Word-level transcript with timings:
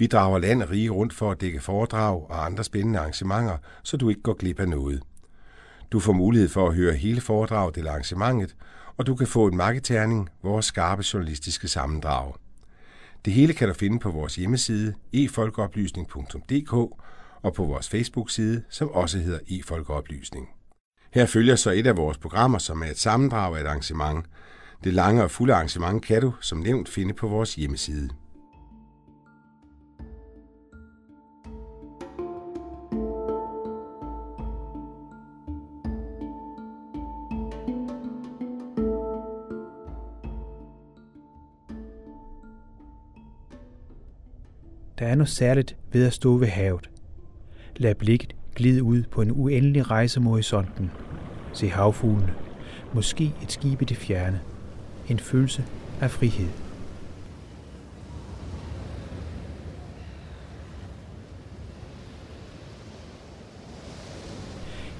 Vi 0.00 0.06
drager 0.06 0.38
land 0.38 0.62
og 0.62 0.70
rige 0.70 0.90
rundt 0.90 1.14
for 1.14 1.30
at 1.30 1.40
dække 1.40 1.60
foredrag 1.60 2.30
og 2.30 2.44
andre 2.44 2.64
spændende 2.64 2.98
arrangementer, 2.98 3.56
så 3.82 3.96
du 3.96 4.08
ikke 4.08 4.22
går 4.22 4.34
glip 4.34 4.60
af 4.60 4.68
noget. 4.68 5.02
Du 5.92 6.00
får 6.00 6.12
mulighed 6.12 6.48
for 6.48 6.68
at 6.68 6.74
høre 6.74 6.94
hele 6.94 7.20
foredraget 7.20 7.76
eller 7.76 7.90
arrangementet, 7.90 8.56
og 8.96 9.06
du 9.06 9.14
kan 9.14 9.26
få 9.26 9.46
en 9.46 9.56
marketerning, 9.56 10.28
vores 10.42 10.66
skarpe 10.66 11.04
journalistiske 11.14 11.68
sammendrag. 11.68 12.32
Det 13.24 13.32
hele 13.32 13.52
kan 13.52 13.68
du 13.68 13.74
finde 13.74 13.98
på 13.98 14.10
vores 14.10 14.36
hjemmeside 14.36 14.94
efolkeoplysning.dk 15.12 16.72
og 17.42 17.54
på 17.54 17.64
vores 17.64 17.88
Facebook-side, 17.88 18.62
som 18.70 18.90
også 18.90 19.18
hedder 19.18 19.38
efolkeoplysning. 19.48 20.48
Her 21.12 21.26
følger 21.26 21.56
så 21.56 21.70
et 21.70 21.86
af 21.86 21.96
vores 21.96 22.18
programmer, 22.18 22.58
som 22.58 22.82
er 22.82 22.86
et 22.86 22.98
sammendrag 22.98 23.56
af 23.56 23.60
et 23.60 23.66
arrangement. 23.66 24.26
Det 24.84 24.94
lange 24.94 25.22
og 25.22 25.30
fulde 25.30 25.54
arrangement 25.54 26.04
kan 26.04 26.22
du, 26.22 26.34
som 26.40 26.58
nævnt, 26.58 26.88
finde 26.88 27.14
på 27.14 27.28
vores 27.28 27.54
hjemmeside. 27.54 28.10
Der 45.00 45.06
er 45.06 45.14
noget 45.14 45.28
særligt 45.28 45.76
ved 45.92 46.06
at 46.06 46.12
stå 46.12 46.36
ved 46.36 46.48
havet. 46.48 46.90
Lad 47.76 47.94
blikket 47.94 48.36
glide 48.54 48.82
ud 48.82 49.02
på 49.02 49.22
en 49.22 49.30
uendelig 49.30 49.90
rejse 49.90 50.20
mod 50.20 50.30
horisonten. 50.30 50.90
Se 51.52 51.68
havfuglene. 51.68 52.34
Måske 52.94 53.32
et 53.42 53.52
skib 53.52 53.82
i 53.82 53.84
det 53.84 53.96
fjerne. 53.96 54.40
En 55.08 55.18
følelse 55.18 55.64
af 56.00 56.10
frihed. 56.10 56.48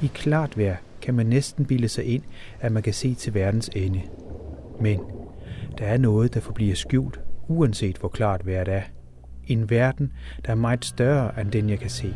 I 0.03 0.07
klart 0.07 0.59
vejr 0.59 0.77
kan 1.03 1.15
man 1.15 1.27
næsten 1.27 1.67
bilde 1.67 1.89
sig 1.89 2.05
ind, 2.05 2.23
at 2.61 2.73
man 2.73 2.83
kan 2.83 2.95
se 2.95 3.15
til 3.15 3.35
verdens 3.35 3.71
ende. 3.77 4.03
Men 4.81 5.01
der 5.79 5.85
er 5.87 5.99
noget, 5.99 6.35
der 6.35 6.41
forbliver 6.41 6.75
skjult, 6.75 7.21
uanset 7.49 7.99
hvor 7.99 8.09
klart 8.09 8.47
vejret 8.47 8.69
er– 8.69 8.83
en 9.53 9.71
verden, 9.71 10.13
der 10.47 10.51
er 10.51 10.57
meget 10.57 10.85
større 10.85 11.41
end 11.41 11.51
den, 11.51 11.71
jeg 11.71 11.79
kan 11.79 11.91
se. 11.91 12.15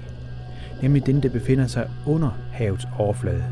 Nemlig 0.82 1.06
den, 1.06 1.22
der 1.22 1.28
befinder 1.28 1.66
sig 1.66 1.90
under 2.06 2.30
havets 2.52 2.88
overflade. 2.98 3.44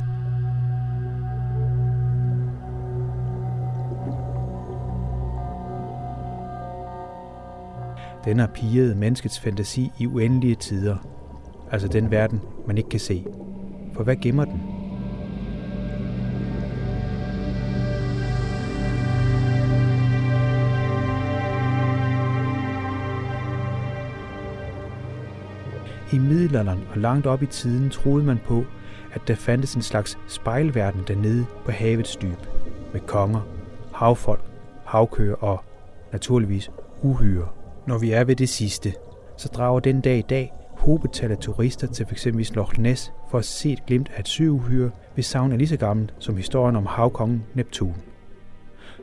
Den 8.25 8.38
har 8.38 8.47
piget 8.47 8.97
menneskets 8.97 9.41
fantasi 9.41 9.91
i 9.98 10.06
uendelige 10.06 10.54
tider. 10.54 10.97
Altså 11.71 11.88
den 11.88 12.10
verden, 12.10 12.41
man 12.66 12.78
ikke 12.78 12.91
kan 12.91 13.00
se. 13.00 13.25
For 13.92 14.04
hvad 14.04 14.16
gemmer 14.16 14.44
den? 14.44 14.72
I 26.12 26.19
middelalderen 26.19 26.81
og 26.91 26.99
langt 26.99 27.27
op 27.27 27.43
i 27.43 27.47
tiden 27.47 27.91
troede 27.91 28.25
man 28.25 28.39
på, 28.47 28.65
at 29.12 29.28
der 29.28 29.34
fandtes 29.34 29.75
en 29.75 29.83
slags 29.83 30.19
spejlverden 30.28 31.05
dernede 31.09 31.47
på 31.65 31.71
havets 31.71 32.17
dyb, 32.17 32.39
med 32.93 33.00
konger, 33.00 33.41
havfolk, 33.95 34.45
havkøer 34.84 35.34
og 35.34 35.65
naturligvis 36.12 36.71
uhyre. 37.03 37.49
Når 37.87 37.99
vi 37.99 38.11
er 38.11 38.25
ved 38.25 38.37
det 38.37 38.49
sidste, 38.49 38.93
så 39.37 39.49
drager 39.49 39.81
den 39.81 40.01
dag 40.01 40.19
i 40.19 40.22
dag 40.22 40.53
hobetal 40.77 41.31
af 41.31 41.39
turister 41.39 41.87
til 41.87 42.06
f.eks. 42.06 42.55
Loch 42.55 42.78
Ness 42.78 43.12
for 43.31 43.39
at 43.39 43.45
se 43.45 43.72
et 43.72 43.87
glimt 43.87 44.11
af 44.17 44.21
et 44.21 44.28
søuhyre, 44.28 44.91
hvis 45.15 45.27
savn 45.27 45.53
er 45.53 45.56
lige 45.56 45.69
så 45.69 45.77
gammelt 45.77 46.15
som 46.19 46.37
historien 46.37 46.77
om 46.77 46.87
havkongen 46.87 47.45
Neptun. 47.55 47.95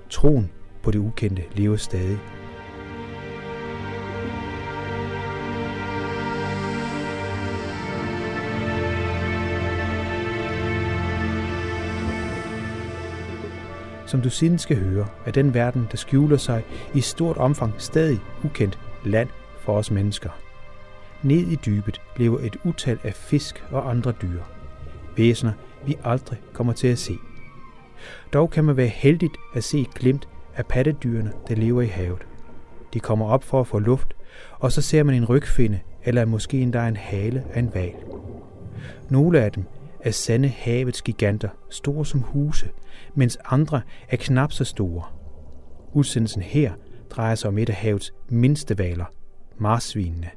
Troen 0.09 0.51
på 0.83 0.91
det 0.91 0.99
ukendte 0.99 1.43
lever 1.55 1.75
stadig 1.75 2.17
som 14.09 14.21
du 14.21 14.29
siden 14.29 14.57
skal 14.59 14.77
høre, 14.77 15.07
er 15.25 15.31
den 15.31 15.53
verden, 15.53 15.87
der 15.91 15.97
skjuler 15.97 16.37
sig 16.37 16.63
i 16.93 17.01
stort 17.01 17.37
omfang 17.37 17.73
stadig 17.77 18.19
ukendt 18.43 18.79
land 19.05 19.29
for 19.59 19.77
os 19.77 19.91
mennesker. 19.91 20.29
Ned 21.23 21.47
i 21.47 21.55
dybet 21.55 22.01
lever 22.17 22.39
et 22.39 22.57
utal 22.63 22.99
af 23.03 23.13
fisk 23.13 23.63
og 23.71 23.89
andre 23.89 24.13
dyr. 24.21 24.41
Væsener, 25.17 25.51
vi 25.85 25.97
aldrig 26.03 26.39
kommer 26.53 26.73
til 26.73 26.87
at 26.87 26.97
se. 26.97 27.13
Dog 28.33 28.49
kan 28.49 28.63
man 28.63 28.77
være 28.77 28.87
heldigt 28.87 29.37
at 29.55 29.63
se 29.63 29.79
et 29.81 29.93
glimt 29.93 30.27
af 30.55 30.65
pattedyrene, 30.65 31.31
der 31.47 31.55
lever 31.55 31.81
i 31.81 31.87
havet. 31.87 32.27
De 32.93 32.99
kommer 32.99 33.25
op 33.25 33.43
for 33.43 33.59
at 33.59 33.67
få 33.67 33.79
luft, 33.79 34.13
og 34.59 34.71
så 34.71 34.81
ser 34.81 35.03
man 35.03 35.15
en 35.15 35.25
rygfinde, 35.25 35.79
eller 36.03 36.25
måske 36.25 36.61
endda 36.61 36.87
en 36.87 36.97
hale 36.97 37.43
af 37.53 37.59
en 37.59 37.73
val. 37.73 37.93
Nogle 39.09 39.41
af 39.41 39.51
dem 39.51 39.63
er 39.99 40.11
sande 40.11 40.47
havets 40.47 41.01
giganter, 41.01 41.49
store 41.69 42.05
som 42.05 42.19
huse, 42.19 42.69
mens 43.19 43.37
andre 43.45 43.81
er 44.09 44.17
knap 44.17 44.51
så 44.51 44.63
store. 44.63 45.03
Udsendelsen 45.93 46.41
her 46.41 46.73
drejer 47.09 47.35
sig 47.35 47.47
om 47.47 47.57
et 47.57 47.69
af 47.69 47.75
havets 47.75 48.13
mindste 48.29 48.77
valer, 48.77 49.05
marsvinene. 49.57 50.29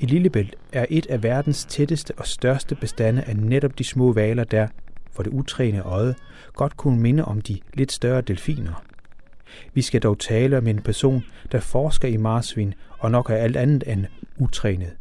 I 0.00 0.06
Lillebælt 0.06 0.56
er 0.72 0.86
et 0.90 1.06
af 1.06 1.22
verdens 1.22 1.64
tætteste 1.64 2.12
og 2.16 2.26
største 2.26 2.74
bestande 2.74 3.22
af 3.22 3.36
netop 3.36 3.78
de 3.78 3.84
små 3.84 4.12
valer, 4.12 4.44
der, 4.44 4.68
for 5.12 5.22
det 5.22 5.32
utrænede 5.32 5.82
øje, 5.82 6.14
godt 6.54 6.76
kunne 6.76 7.00
minde 7.00 7.24
om 7.24 7.40
de 7.40 7.58
lidt 7.74 7.92
større 7.92 8.20
delfiner. 8.20 8.82
Vi 9.74 9.82
skal 9.82 10.02
dog 10.02 10.18
tale 10.18 10.58
om 10.58 10.66
en 10.66 10.82
person, 10.82 11.24
der 11.52 11.60
forsker 11.60 12.08
i 12.08 12.16
marsvin 12.16 12.74
og 12.98 13.10
nok 13.10 13.30
er 13.30 13.34
alt 13.34 13.56
andet 13.56 13.84
end 13.86 14.06
utrænet. 14.38 14.92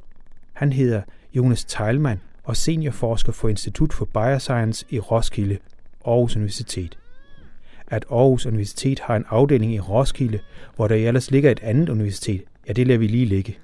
Han 0.54 0.74
hedder 0.74 1.02
Jonas 1.34 1.66
Teilmann 1.66 2.22
og 2.44 2.58
seniorforsker 2.58 3.32
for 3.32 3.50
Institut 3.50 3.94
for 3.94 4.06
Bioscience 4.06 4.86
i 4.90 5.00
Roskilde, 5.00 5.58
Aarhus 6.06 6.36
Universitet. 6.36 6.98
At 7.88 8.06
Aarhus 8.12 8.46
Universitet 8.46 9.00
har 9.00 9.16
en 9.16 9.26
afdeling 9.30 9.74
i 9.74 9.80
Roskilde, 9.80 10.40
hvor 10.76 10.88
der 10.88 10.96
ellers 10.96 11.32
ligger 11.32 11.52
et 11.52 11.60
andet 11.64 11.90
universitet, 11.90 12.44
ja, 12.68 12.74
det 12.74 12.88
lader 12.88 13.00
vi 13.00 13.08
lige 13.08 13.26
ligge. 13.26 13.58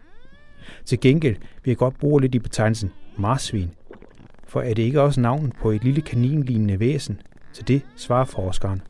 Til 0.85 0.99
gengæld 0.99 1.35
vil 1.35 1.71
jeg 1.71 1.77
godt 1.77 1.99
bruge 1.99 2.21
lidt 2.21 2.35
i 2.35 2.39
betegnelsen 2.39 2.91
marsvin, 3.17 3.71
for 4.47 4.61
er 4.61 4.73
det 4.73 4.83
ikke 4.83 5.01
også 5.01 5.21
navnet 5.21 5.53
på 5.61 5.71
et 5.71 5.83
lille 5.83 6.01
kaninlignende 6.01 6.79
væsen? 6.79 7.21
Til 7.53 7.67
det 7.67 7.81
svarer 7.95 8.25
forskeren. 8.25 8.81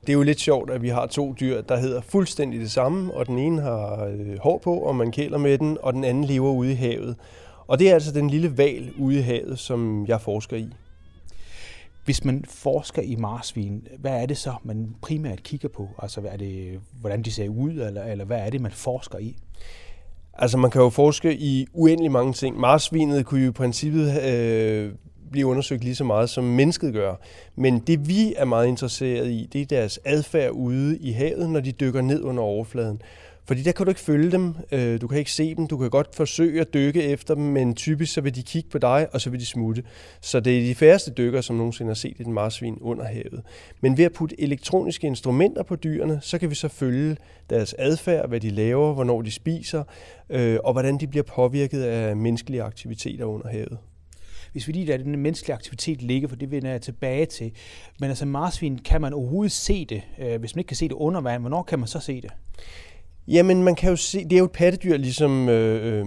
Det 0.00 0.08
er 0.08 0.12
jo 0.12 0.22
lidt 0.22 0.40
sjovt, 0.40 0.70
at 0.70 0.82
vi 0.82 0.88
har 0.88 1.06
to 1.06 1.34
dyr, 1.40 1.60
der 1.60 1.76
hedder 1.76 2.00
fuldstændig 2.00 2.60
det 2.60 2.70
samme, 2.70 3.14
og 3.14 3.26
den 3.26 3.38
ene 3.38 3.62
har 3.62 4.04
øh, 4.04 4.38
hår 4.38 4.58
på, 4.58 4.74
og 4.74 4.96
man 4.96 5.12
kæler 5.12 5.38
med 5.38 5.58
den, 5.58 5.78
og 5.82 5.92
den 5.92 6.04
anden 6.04 6.24
lever 6.24 6.50
ude 6.50 6.72
i 6.72 6.74
havet. 6.74 7.16
Og 7.66 7.78
det 7.78 7.90
er 7.90 7.94
altså 7.94 8.12
den 8.12 8.30
lille 8.30 8.58
val 8.58 8.92
ude 8.98 9.18
i 9.18 9.22
havet, 9.22 9.58
som 9.58 10.06
jeg 10.06 10.20
forsker 10.20 10.56
i. 10.56 10.66
Hvis 12.04 12.24
man 12.24 12.44
forsker 12.48 13.02
i 13.02 13.16
marsvin, 13.16 13.88
hvad 13.98 14.22
er 14.22 14.26
det 14.26 14.36
så, 14.36 14.54
man 14.64 14.94
primært 15.02 15.42
kigger 15.42 15.68
på? 15.68 15.88
Altså, 16.02 16.20
hvad 16.20 16.30
er 16.30 16.36
det, 16.36 16.80
hvordan 17.00 17.22
de 17.22 17.32
ser 17.32 17.48
ud, 17.48 17.70
eller, 17.70 18.04
eller 18.04 18.24
hvad 18.24 18.38
er 18.38 18.50
det, 18.50 18.60
man 18.60 18.72
forsker 18.72 19.18
i? 19.18 19.36
Altså, 20.34 20.58
man 20.58 20.70
kan 20.70 20.82
jo 20.82 20.90
forske 20.90 21.36
i 21.36 21.66
uendelig 21.72 22.12
mange 22.12 22.32
ting. 22.32 22.60
Marsvinet 22.60 23.26
kunne 23.26 23.42
jo 23.42 23.48
i 23.48 23.52
princippet 23.52 24.22
øh, 24.22 24.92
blive 25.30 25.46
undersøgt 25.46 25.84
lige 25.84 25.94
så 25.94 26.04
meget, 26.04 26.30
som 26.30 26.44
mennesket 26.44 26.92
gør. 26.92 27.14
Men 27.56 27.78
det 27.78 28.08
vi 28.08 28.34
er 28.36 28.44
meget 28.44 28.66
interesseret 28.66 29.30
i, 29.30 29.48
det 29.52 29.60
er 29.60 29.66
deres 29.66 30.00
adfærd 30.04 30.50
ude 30.50 30.98
i 30.98 31.10
havet, 31.10 31.50
når 31.50 31.60
de 31.60 31.72
dykker 31.72 32.00
ned 32.00 32.22
under 32.22 32.42
overfladen. 32.42 33.02
Fordi 33.50 33.62
der 33.62 33.72
kan 33.72 33.86
du 33.86 33.90
ikke 33.90 34.00
følge 34.00 34.30
dem, 34.30 34.54
øh, 34.72 35.00
du 35.00 35.08
kan 35.08 35.18
ikke 35.18 35.32
se 35.32 35.54
dem, 35.54 35.66
du 35.66 35.78
kan 35.78 35.90
godt 35.90 36.14
forsøge 36.14 36.60
at 36.60 36.74
dykke 36.74 37.02
efter 37.02 37.34
dem, 37.34 37.44
men 37.44 37.74
typisk 37.74 38.12
så 38.12 38.20
vil 38.20 38.34
de 38.34 38.42
kigge 38.42 38.68
på 38.70 38.78
dig, 38.78 39.08
og 39.12 39.20
så 39.20 39.30
vil 39.30 39.40
de 39.40 39.46
smutte. 39.46 39.82
Så 40.20 40.40
det 40.40 40.58
er 40.58 40.62
de 40.62 40.74
færreste 40.74 41.10
dykker, 41.10 41.40
som 41.40 41.56
nogensinde 41.56 41.88
har 41.88 41.94
set 41.94 42.16
et 42.20 42.26
marsvin 42.26 42.78
under 42.80 43.04
havet. 43.04 43.42
Men 43.80 43.98
ved 43.98 44.04
at 44.04 44.12
putte 44.12 44.40
elektroniske 44.40 45.06
instrumenter 45.06 45.62
på 45.62 45.76
dyrene, 45.76 46.18
så 46.22 46.38
kan 46.38 46.50
vi 46.50 46.54
så 46.54 46.68
følge 46.68 47.16
deres 47.50 47.74
adfærd, 47.78 48.28
hvad 48.28 48.40
de 48.40 48.50
laver, 48.50 48.94
hvornår 48.94 49.22
de 49.22 49.30
spiser, 49.30 49.84
øh, 50.30 50.58
og 50.64 50.72
hvordan 50.72 50.98
de 50.98 51.06
bliver 51.06 51.24
påvirket 51.24 51.82
af 51.82 52.16
menneskelige 52.16 52.62
aktiviteter 52.62 53.24
under 53.24 53.48
havet 53.48 53.78
hvis 54.52 54.68
vi 54.68 54.72
lige 54.72 54.86
lader 54.86 55.04
den 55.04 55.16
menneskelige 55.16 55.54
aktivitet 55.54 56.02
ligge, 56.02 56.28
for 56.28 56.36
det 56.36 56.50
vender 56.50 56.70
jeg 56.70 56.82
tilbage 56.82 57.26
til. 57.26 57.52
Men 58.00 58.08
altså 58.08 58.26
marsvin, 58.26 58.78
kan 58.78 59.00
man 59.00 59.12
overhovedet 59.12 59.52
se 59.52 59.84
det? 59.84 60.02
Øh, 60.18 60.40
hvis 60.40 60.54
man 60.56 60.60
ikke 60.60 60.68
kan 60.68 60.76
se 60.76 60.88
det 60.88 60.94
under 60.94 61.20
vand, 61.20 61.42
hvornår 61.42 61.62
kan 61.62 61.78
man 61.78 61.88
så 61.88 62.00
se 62.00 62.20
det? 62.20 62.30
Jamen, 63.28 63.62
man 63.62 63.74
kan 63.74 63.90
jo 63.90 63.96
se, 63.96 64.24
det 64.24 64.32
er 64.32 64.38
jo 64.38 64.44
et 64.44 64.52
pattedyr, 64.52 64.96
ligesom 64.96 65.48
øh, 65.48 66.00
øh, 66.00 66.06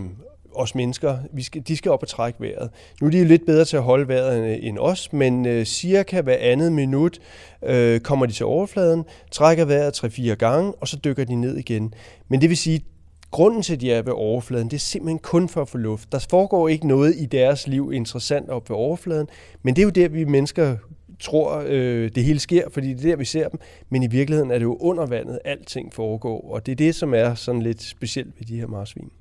os 0.55 0.75
mennesker. 0.75 1.17
Vi 1.33 1.43
skal, 1.43 1.61
de 1.67 1.77
skal 1.77 1.91
op 1.91 2.01
og 2.01 2.07
trække 2.07 2.41
vejret. 2.41 2.69
Nu 3.01 3.07
er 3.07 3.11
de 3.11 3.19
jo 3.19 3.25
lidt 3.25 3.45
bedre 3.45 3.65
til 3.65 3.77
at 3.77 3.83
holde 3.83 4.07
vejret 4.07 4.37
end, 4.37 4.63
end 4.63 4.77
os, 4.77 5.13
men 5.13 5.45
øh, 5.45 5.65
cirka 5.65 6.21
hver 6.21 6.37
andet 6.39 6.71
minut 6.71 7.19
øh, 7.63 7.99
kommer 7.99 8.25
de 8.25 8.33
til 8.33 8.45
overfladen, 8.45 9.03
trækker 9.31 9.65
vejret 9.65 10.03
3-4 10.03 10.33
gange, 10.33 10.73
og 10.73 10.87
så 10.87 10.97
dykker 10.97 11.23
de 11.23 11.35
ned 11.35 11.57
igen. 11.57 11.93
Men 12.27 12.41
det 12.41 12.49
vil 12.49 12.57
sige, 12.57 12.85
grunden 13.33 13.61
til, 13.61 13.73
at 13.73 13.81
de 13.81 13.91
er 13.91 14.01
ved 14.01 14.13
overfladen, 14.15 14.67
det 14.67 14.75
er 14.75 14.79
simpelthen 14.79 15.19
kun 15.19 15.49
for 15.49 15.61
at 15.61 15.69
få 15.69 15.77
luft. 15.77 16.11
Der 16.11 16.25
foregår 16.29 16.67
ikke 16.67 16.87
noget 16.87 17.15
i 17.17 17.25
deres 17.25 17.67
liv 17.67 17.91
interessant 17.93 18.49
op 18.49 18.69
ved 18.69 18.77
overfladen, 18.77 19.27
men 19.63 19.75
det 19.75 19.81
er 19.81 19.83
jo 19.83 19.89
der, 19.89 20.09
vi 20.09 20.23
mennesker 20.23 20.77
tror, 21.19 21.63
øh, 21.67 22.11
det 22.15 22.23
hele 22.23 22.39
sker, 22.39 22.69
fordi 22.69 22.93
det 22.93 23.05
er 23.05 23.09
der, 23.09 23.15
vi 23.15 23.25
ser 23.25 23.49
dem. 23.49 23.59
Men 23.89 24.03
i 24.03 24.07
virkeligheden 24.07 24.51
er 24.51 24.55
det 24.55 24.63
jo 24.63 24.77
under 24.79 25.05
vandet, 25.05 25.39
alting 25.45 25.93
foregår. 25.93 26.51
Og 26.51 26.65
det 26.65 26.71
er 26.71 26.75
det, 26.75 26.95
som 26.95 27.13
er 27.13 27.35
sådan 27.35 27.61
lidt 27.61 27.81
specielt 27.81 28.39
ved 28.39 28.47
de 28.47 28.59
her 28.59 28.67
marsvin. 28.67 29.11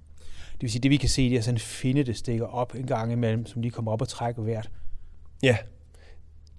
Det 0.53 0.63
vil 0.63 0.71
sige, 0.71 0.83
det 0.83 0.91
vi 0.91 0.97
kan 0.97 1.09
se, 1.09 1.31
det 1.31 1.37
er 1.37 1.41
sådan 1.41 1.55
en 1.55 1.61
finde, 1.61 2.05
der 2.05 2.13
stikker 2.13 2.47
op 2.47 2.75
en 2.75 2.87
gang 2.87 3.13
imellem, 3.13 3.47
som 3.47 3.63
lige 3.63 3.73
kommer 3.73 3.93
op 3.93 4.03
og 4.03 4.09
trækker 4.09 4.43
hvert. 4.43 4.71
Ja, 5.43 5.57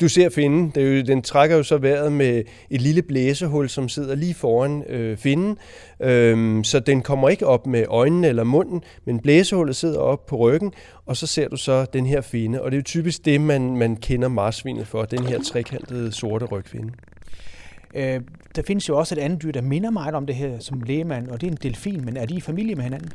du 0.04 0.10
ser 0.10 0.30
finden, 0.30 0.72
det 0.76 0.84
er 0.84 0.98
jo, 0.98 1.02
den 1.02 1.22
trækker 1.22 1.58
jo 1.58 1.64
så 1.64 1.78
vejret 1.78 2.12
med 2.12 2.44
et 2.70 2.82
lille 2.82 3.02
blæsehul, 3.02 3.70
som 3.70 3.90
sidder 3.90 4.16
lige 4.16 4.34
foran 4.34 4.84
øh, 4.90 5.18
finden. 5.18 5.58
Øhm, 6.00 6.64
så 6.64 6.80
den 6.80 7.02
kommer 7.02 7.30
ikke 7.30 7.48
op 7.48 7.68
med 7.68 7.86
øjnene 7.88 8.28
eller 8.28 8.44
munden, 8.44 8.82
men 9.06 9.20
blæsehullet 9.20 9.76
sidder 9.76 10.00
op 10.00 10.26
på 10.26 10.36
ryggen, 10.36 10.74
og 11.06 11.18
så 11.18 11.28
ser 11.28 11.48
du 11.48 11.58
så 11.58 11.86
den 11.94 12.06
her 12.06 12.22
finde. 12.22 12.62
Og 12.62 12.72
det 12.72 12.78
er 12.78 12.80
jo 12.80 12.84
typisk 12.84 13.26
det, 13.26 13.42
man, 13.42 13.78
man 13.78 13.96
kender 13.96 14.28
marsvinet 14.28 14.88
for, 14.88 15.04
den 15.04 15.26
her 15.26 15.40
trekantede 15.42 16.12
sorte 16.12 16.46
rygfinde. 16.46 16.94
Øh, 17.96 18.22
der 18.56 18.62
findes 18.68 18.90
jo 18.90 18.98
også 18.98 19.16
et 19.16 19.20
andet 19.20 19.44
dyr, 19.44 19.52
der 19.52 19.62
minder 19.62 19.92
meget 19.92 20.16
om 20.16 20.26
det 20.26 20.36
her 20.36 20.60
som 20.60 20.82
lægemand, 20.82 21.28
og 21.28 21.42
det 21.42 21.48
er 21.48 21.52
en 21.52 21.58
delfin, 21.64 22.06
men 22.06 22.18
er 22.18 22.26
de 22.26 22.36
i 22.36 22.42
familie 22.42 22.76
med 22.76 22.84
hinanden? 22.84 23.12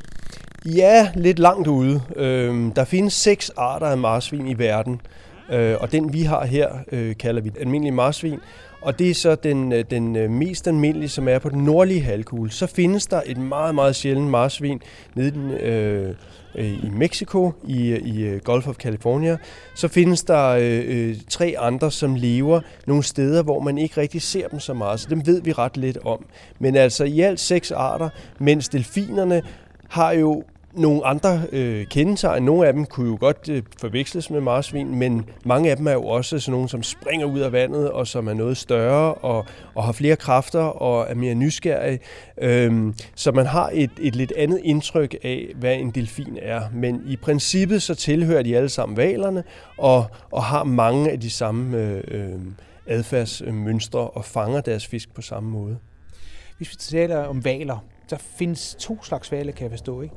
Ja, 0.65 1.11
lidt 1.15 1.39
langt 1.39 1.67
ude. 1.67 2.01
Øh, 2.15 2.71
der 2.75 2.85
findes 2.85 3.13
seks 3.13 3.49
arter 3.49 3.87
af 3.87 3.97
marsvin 3.97 4.47
i 4.47 4.57
verden. 4.57 5.01
Øh, 5.51 5.75
og 5.79 5.91
den 5.91 6.13
vi 6.13 6.21
har 6.21 6.45
her, 6.45 6.69
øh, 6.91 7.15
kalder 7.17 7.41
vi 7.41 7.51
almindelig 7.59 7.93
marsvin. 7.93 8.39
Og 8.81 8.99
det 8.99 9.09
er 9.09 9.13
så 9.13 9.35
den, 9.35 9.71
øh, 9.73 9.85
den 9.89 10.15
øh, 10.15 10.29
mest 10.29 10.67
almindelige, 10.67 11.09
som 11.09 11.27
er 11.27 11.39
på 11.39 11.49
den 11.49 11.63
nordlige 11.63 12.01
halvkugle. 12.01 12.51
Så 12.51 12.67
findes 12.67 13.07
der 13.07 13.21
et 13.25 13.37
meget, 13.37 13.75
meget 13.75 13.95
sjældent 13.95 14.29
marsvin 14.29 14.81
nede 15.15 15.31
den, 15.31 15.51
øh, 15.51 16.15
øh, 16.55 16.83
i 16.83 16.89
Mexico, 16.89 17.51
i, 17.67 17.95
i 17.95 18.39
Gulf 18.39 18.67
of 18.67 18.75
California. 18.75 19.37
Så 19.75 19.87
findes 19.87 20.23
der 20.23 20.57
øh, 20.59 21.15
tre 21.29 21.55
andre, 21.59 21.91
som 21.91 22.15
lever 22.15 22.61
nogle 22.87 23.03
steder, 23.03 23.43
hvor 23.43 23.59
man 23.59 23.77
ikke 23.77 24.01
rigtig 24.01 24.21
ser 24.21 24.47
dem 24.47 24.59
så 24.59 24.73
meget. 24.73 24.99
Så 24.99 25.07
dem 25.09 25.25
ved 25.25 25.41
vi 25.41 25.51
ret 25.51 25.77
lidt 25.77 25.97
om. 26.05 26.25
Men 26.59 26.75
altså 26.75 27.03
i 27.03 27.19
alt 27.19 27.39
seks 27.39 27.71
arter, 27.71 28.09
mens 28.39 28.69
delfinerne 28.69 29.41
har 29.89 30.11
jo 30.11 30.43
nogle 30.73 31.05
andre 31.05 31.41
øh, 31.51 31.87
kendetegn. 31.87 32.43
Nogle 32.43 32.67
af 32.67 32.73
dem 32.73 32.85
kunne 32.85 33.07
jo 33.09 33.17
godt 33.19 33.49
øh, 33.49 33.63
forveksles 33.79 34.29
med 34.29 34.41
marsvin, 34.41 34.95
men 34.95 35.25
mange 35.45 35.71
af 35.71 35.77
dem 35.77 35.87
er 35.87 35.91
jo 35.91 36.05
også 36.05 36.39
sådan 36.39 36.51
nogle, 36.51 36.69
som 36.69 36.83
springer 36.83 37.25
ud 37.25 37.39
af 37.39 37.51
vandet, 37.51 37.91
og 37.91 38.07
som 38.07 38.27
er 38.27 38.33
noget 38.33 38.57
større, 38.57 39.13
og, 39.13 39.45
og 39.75 39.83
har 39.83 39.91
flere 39.91 40.15
kræfter, 40.15 40.59
og 40.59 41.05
er 41.09 41.15
mere 41.15 41.35
nysgerrige. 41.35 41.99
Øhm, 42.37 42.95
så 43.15 43.31
man 43.31 43.45
har 43.45 43.69
et, 43.73 43.91
et 43.99 44.15
lidt 44.15 44.33
andet 44.37 44.59
indtryk 44.63 45.15
af, 45.23 45.47
hvad 45.55 45.75
en 45.75 45.91
delfin 45.91 46.37
er. 46.41 46.61
Men 46.73 47.03
i 47.07 47.15
princippet 47.15 47.81
så 47.81 47.95
tilhører 47.95 48.43
de 48.43 48.57
alle 48.57 48.69
sammen 48.69 48.97
valerne, 48.97 49.43
og, 49.77 50.05
og 50.31 50.43
har 50.43 50.63
mange 50.63 51.11
af 51.11 51.19
de 51.19 51.29
samme 51.29 51.77
øh, 51.77 52.03
øh, 52.07 52.39
adfærdsmønstre, 52.87 54.09
og 54.09 54.25
fanger 54.25 54.61
deres 54.61 54.87
fisk 54.87 55.13
på 55.13 55.21
samme 55.21 55.49
måde. 55.49 55.77
Hvis 56.57 56.71
vi 56.71 56.75
taler 56.75 57.17
om 57.17 57.45
valer, 57.45 57.85
der 58.09 58.17
findes 58.17 58.75
to 58.79 59.03
slags 59.03 59.31
valer, 59.31 59.51
kan 59.51 59.63
jeg 59.63 59.71
forstå, 59.71 60.01
ikke? 60.01 60.15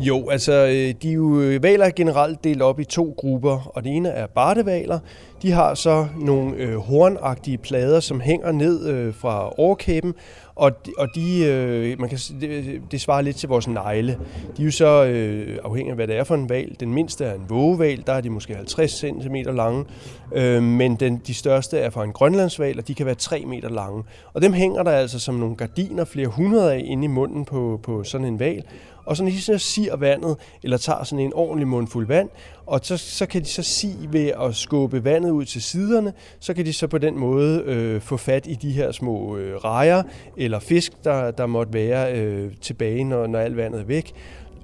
Jo, 0.00 0.28
altså 0.28 0.52
øh, 0.52 0.94
de 1.02 1.08
er 1.08 1.12
jo 1.12 1.40
øh, 1.40 1.62
valer 1.62 1.90
generelt 1.90 2.44
delt 2.44 2.62
op 2.62 2.80
i 2.80 2.84
to 2.84 3.14
grupper, 3.18 3.70
og 3.74 3.84
det 3.84 3.96
ene 3.96 4.08
er 4.08 4.26
bartevaler. 4.26 4.98
De 5.44 5.52
har 5.52 5.74
så 5.74 6.06
nogle 6.20 6.56
øh, 6.56 6.76
hornagtige 6.76 7.58
plader, 7.58 8.00
som 8.00 8.20
hænger 8.20 8.52
ned 8.52 8.88
øh, 8.88 9.14
fra 9.14 9.58
overkæben, 9.58 10.14
og 10.54 10.86
de, 10.86 10.92
og 10.98 11.08
de 11.14 11.44
øh, 11.44 12.00
man 12.00 12.08
kan, 12.08 12.18
det, 12.40 12.82
det 12.90 13.00
svarer 13.00 13.22
lidt 13.22 13.36
til 13.36 13.48
vores 13.48 13.68
negle. 13.68 14.18
De 14.56 14.62
er 14.62 14.66
jo 14.66 14.70
så 14.70 15.04
øh, 15.04 15.58
afhængig 15.64 15.90
af, 15.90 15.96
hvad 15.96 16.06
det 16.06 16.16
er 16.16 16.24
for 16.24 16.34
en 16.34 16.48
val. 16.48 16.76
Den 16.80 16.94
mindste 16.94 17.24
er 17.24 17.34
en 17.34 17.44
vågeval, 17.48 18.02
der 18.06 18.12
er 18.12 18.20
de 18.20 18.30
måske 18.30 18.54
50 18.54 18.92
cm 18.92 19.34
lange, 19.34 19.84
øh, 20.32 20.62
men 20.62 20.96
den, 20.96 21.22
de 21.26 21.34
største 21.34 21.78
er 21.78 21.90
fra 21.90 22.04
en 22.04 22.12
grønlandsval, 22.12 22.78
og 22.78 22.88
de 22.88 22.94
kan 22.94 23.06
være 23.06 23.14
3 23.14 23.44
meter 23.46 23.68
lange. 23.68 24.04
Og 24.32 24.42
dem 24.42 24.52
hænger 24.52 24.82
der 24.82 24.90
altså 24.90 25.18
som 25.18 25.34
nogle 25.34 25.56
gardiner, 25.56 26.04
flere 26.04 26.26
hundrede 26.26 26.74
af, 26.74 26.82
inde 26.84 27.04
i 27.04 27.08
munden 27.08 27.44
på, 27.44 27.80
på 27.82 28.04
sådan 28.04 28.26
en 28.26 28.38
val 28.38 28.62
og 29.06 29.16
så 29.16 29.24
lige 29.24 29.40
så 29.40 29.58
siger 29.58 29.96
vandet, 29.96 30.36
eller 30.62 30.76
tager 30.76 31.04
sådan 31.04 31.24
en 31.24 31.32
ordentlig 31.34 31.68
mundfuld 31.68 32.06
vand, 32.06 32.28
og 32.66 32.80
så, 32.82 32.96
så 32.96 33.26
kan 33.26 33.42
de 33.42 33.46
så 33.46 33.62
sige 33.62 34.12
ved 34.12 34.32
at 34.42 34.56
skubbe 34.56 35.04
vandet 35.04 35.30
ud 35.30 35.44
til 35.44 35.62
siderne, 35.62 36.12
så 36.40 36.54
kan 36.54 36.66
de 36.66 36.72
så 36.72 36.86
på 36.86 36.98
den 36.98 37.18
måde 37.18 37.62
øh, 37.66 38.00
få 38.00 38.16
fat 38.16 38.46
i 38.46 38.54
de 38.54 38.72
her 38.72 38.92
små 38.92 39.36
øh, 39.36 39.56
rejer 39.56 40.02
eller 40.36 40.58
fisk, 40.58 41.04
der, 41.04 41.30
der 41.30 41.46
måtte 41.46 41.72
være 41.72 42.18
øh, 42.18 42.52
tilbage, 42.60 43.04
når, 43.04 43.26
når 43.26 43.38
alt 43.38 43.56
vandet 43.56 43.80
er 43.80 43.84
væk. 43.84 44.12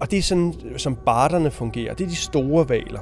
Og 0.00 0.10
det 0.10 0.18
er 0.18 0.22
sådan, 0.22 0.54
som 0.76 0.96
barterne 0.96 1.50
fungerer. 1.50 1.94
Det 1.94 2.04
er 2.04 2.08
de 2.08 2.16
store 2.16 2.68
valer. 2.68 3.00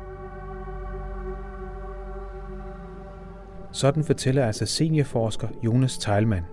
Sådan 3.72 4.04
fortæller 4.04 4.46
altså 4.46 4.66
seniorforsker 4.66 5.48
Jonas 5.64 5.98
Teilmann. 5.98 6.44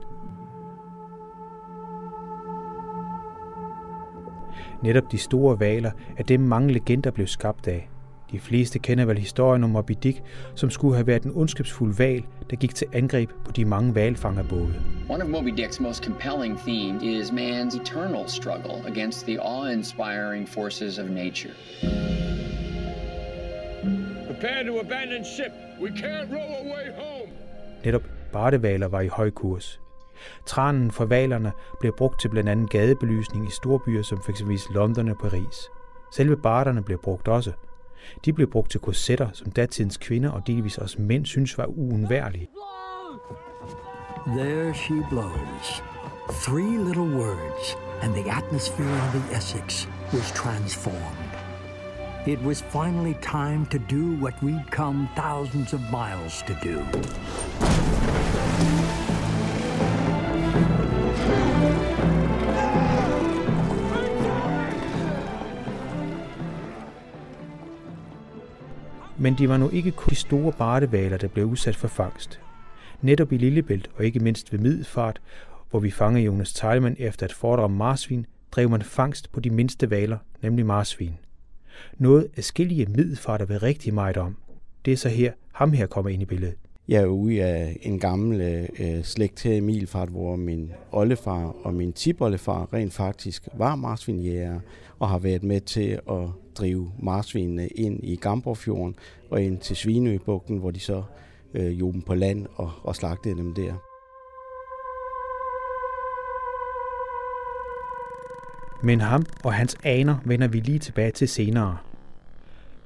Netop 4.86 5.12
de 5.12 5.18
store 5.18 5.60
valer 5.60 5.92
er 6.18 6.24
dem 6.24 6.40
mange 6.40 6.74
legender 6.74 7.12
blev 7.12 7.28
skabt 7.28 7.68
af. 7.68 7.90
De 8.32 8.40
fleste 8.40 8.80
kender 8.80 9.06
vel 9.06 9.18
historien 9.18 9.64
om 9.64 9.70
Moby 9.70 9.94
Dick, 10.04 10.22
som 10.56 10.70
skulle 10.70 10.96
have 10.96 11.08
været 11.08 11.24
en 11.24 11.32
ondskabsfuld 11.36 11.96
val, 11.98 12.24
der 12.50 12.56
gik 12.56 12.76
til 12.76 12.88
angreb 12.94 13.30
på 13.46 13.52
de 13.52 13.66
mange 13.66 13.96
valfangerbåde. 13.96 14.74
One 15.10 15.24
of 15.24 15.30
Moby 15.30 15.62
Dick's 15.62 15.84
most 15.84 16.04
compelling 16.04 16.60
themes 16.60 17.04
is 17.04 17.32
man's 17.32 17.82
eternal 17.82 18.30
struggle 18.30 18.88
against 18.88 19.26
the 19.26 19.40
awe-inspiring 19.42 20.50
forces 20.50 21.00
of 21.00 21.10
nature. 21.10 21.54
Prepare 24.28 24.64
to 24.68 24.80
abandon 24.80 25.26
ship. 25.36 25.52
We 25.82 25.90
can't 25.90 26.32
row 26.32 26.50
away 26.64 26.86
home. 26.96 27.30
Netop 27.86 28.04
bartevaler 28.34 28.88
var 28.88 29.02
i 29.02 29.08
høj 29.08 29.30
kurs. 29.30 29.80
Tranen 30.46 30.92
fra 30.92 31.06
valerne 31.06 31.52
blev 31.80 31.94
brugt 31.98 32.20
til 32.20 32.30
blandt 32.30 32.50
andet 32.50 32.70
gadebelysning 32.70 33.48
i 33.48 33.52
storbyer 33.52 34.02
som 34.02 34.22
f.eks. 34.22 34.70
London 34.70 35.10
og 35.10 35.18
Paris. 35.18 35.70
Selve 36.12 36.38
barterne 36.38 36.84
blev 36.84 37.02
brugt 37.02 37.28
også. 37.28 37.52
De 38.26 38.34
blev 38.34 38.50
brugt 38.50 38.72
til 38.72 38.80
korsetter, 38.80 39.30
som 39.34 39.52
datidens 39.52 39.98
kvinder 39.98 40.30
og 40.30 40.48
delvis 40.48 40.78
også 40.78 41.02
mænd 41.02 41.26
synes 41.26 41.58
var 41.58 41.66
uundværlige. 41.66 42.48
There 44.28 44.74
she 44.74 44.96
blows. 45.10 45.84
Three 46.30 46.78
little 46.78 47.18
words, 47.18 47.78
and 48.02 48.14
the 48.14 48.32
atmosphere 48.32 48.98
of 49.06 49.14
the 49.14 49.38
Essex 49.38 49.88
was 50.14 50.32
transformed. 50.32 51.30
It 52.28 52.42
was 52.42 52.62
finally 52.62 53.14
time 53.22 53.68
to 53.68 53.78
do 53.78 54.16
what 54.24 54.34
we'd 54.42 54.72
come 54.72 55.08
thousands 55.16 55.74
of 55.74 55.82
miles 55.92 56.42
to 56.48 56.56
do. 56.64 56.84
Men 69.26 69.36
de 69.38 69.50
var 69.50 69.58
nu 69.58 69.70
ikke 69.70 69.92
kun 69.92 70.10
de 70.10 70.16
store 70.16 70.52
bartevaler, 70.52 71.18
der 71.18 71.28
blev 71.28 71.46
udsat 71.46 71.76
for 71.76 71.88
fangst. 71.88 72.40
Netop 73.02 73.32
i 73.32 73.38
Lillebælt 73.38 73.90
og 73.96 74.06
ikke 74.06 74.20
mindst 74.20 74.52
ved 74.52 74.60
Middelfart, 74.60 75.22
hvor 75.70 75.80
vi 75.80 75.92
fangede 75.92 76.26
Jonas 76.26 76.54
Teilmann 76.54 76.96
efter 77.00 77.26
et 77.26 77.34
foredrag 77.34 77.66
om 77.66 77.72
marsvin, 77.72 78.26
drev 78.52 78.70
man 78.70 78.82
fangst 78.82 79.32
på 79.32 79.40
de 79.40 79.50
mindste 79.50 79.90
valer, 79.90 80.18
nemlig 80.42 80.66
marsvin. 80.66 81.14
Noget 81.98 82.28
skillige 82.38 82.86
Middelfarter 82.86 83.46
ved 83.46 83.64
rigtig 83.64 83.94
meget 83.94 84.18
om. 84.18 84.36
Det 84.86 84.94
er 84.94 84.98
så 84.98 85.10
her, 85.10 85.32
ham 85.52 85.74
her 85.74 85.86
kommer 85.86 86.10
ind 86.10 86.22
i 86.22 86.26
billedet. 86.26 86.56
Jeg 86.88 87.02
er 87.02 87.06
ude 87.06 87.44
af 87.44 87.78
en 87.82 88.00
gammel 88.00 88.42
øh, 88.80 89.04
slægt 89.04 89.44
her 89.44 89.54
i 89.54 89.60
Milfart, 89.60 90.10
hvor 90.10 90.36
min 90.36 90.72
oldefar 90.92 91.56
og 91.64 91.74
min 91.74 91.94
tipoldefar 91.94 92.74
rent 92.74 92.94
faktisk 92.94 93.48
var 93.54 93.76
marsvinjæger 93.76 94.60
og 95.00 95.10
har 95.10 95.20
været 95.20 95.44
med 95.44 95.62
til 95.62 96.00
at 96.10 96.30
drive 96.58 96.92
marsvinene 97.00 97.68
ind 97.68 98.00
i 98.04 98.16
Gamborgfjorden 98.16 98.96
og 99.30 99.42
ind 99.42 99.60
til 99.60 99.76
Svinøbugten, 99.76 100.58
hvor 100.58 100.72
de 100.72 100.80
så 100.80 101.04
øh, 101.54 101.80
jog 101.80 101.94
dem 101.94 102.02
på 102.02 102.16
land 102.16 102.46
og, 102.56 102.72
og 102.84 102.96
slagtede 102.96 103.36
dem 103.36 103.54
der. 103.54 103.74
Men 108.84 109.02
ham 109.02 109.26
og 109.44 109.54
hans 109.54 109.78
aner 109.84 110.18
vender 110.26 110.48
vi 110.48 110.60
lige 110.60 110.80
tilbage 110.80 111.12
til 111.12 111.28
senere. 111.28 111.78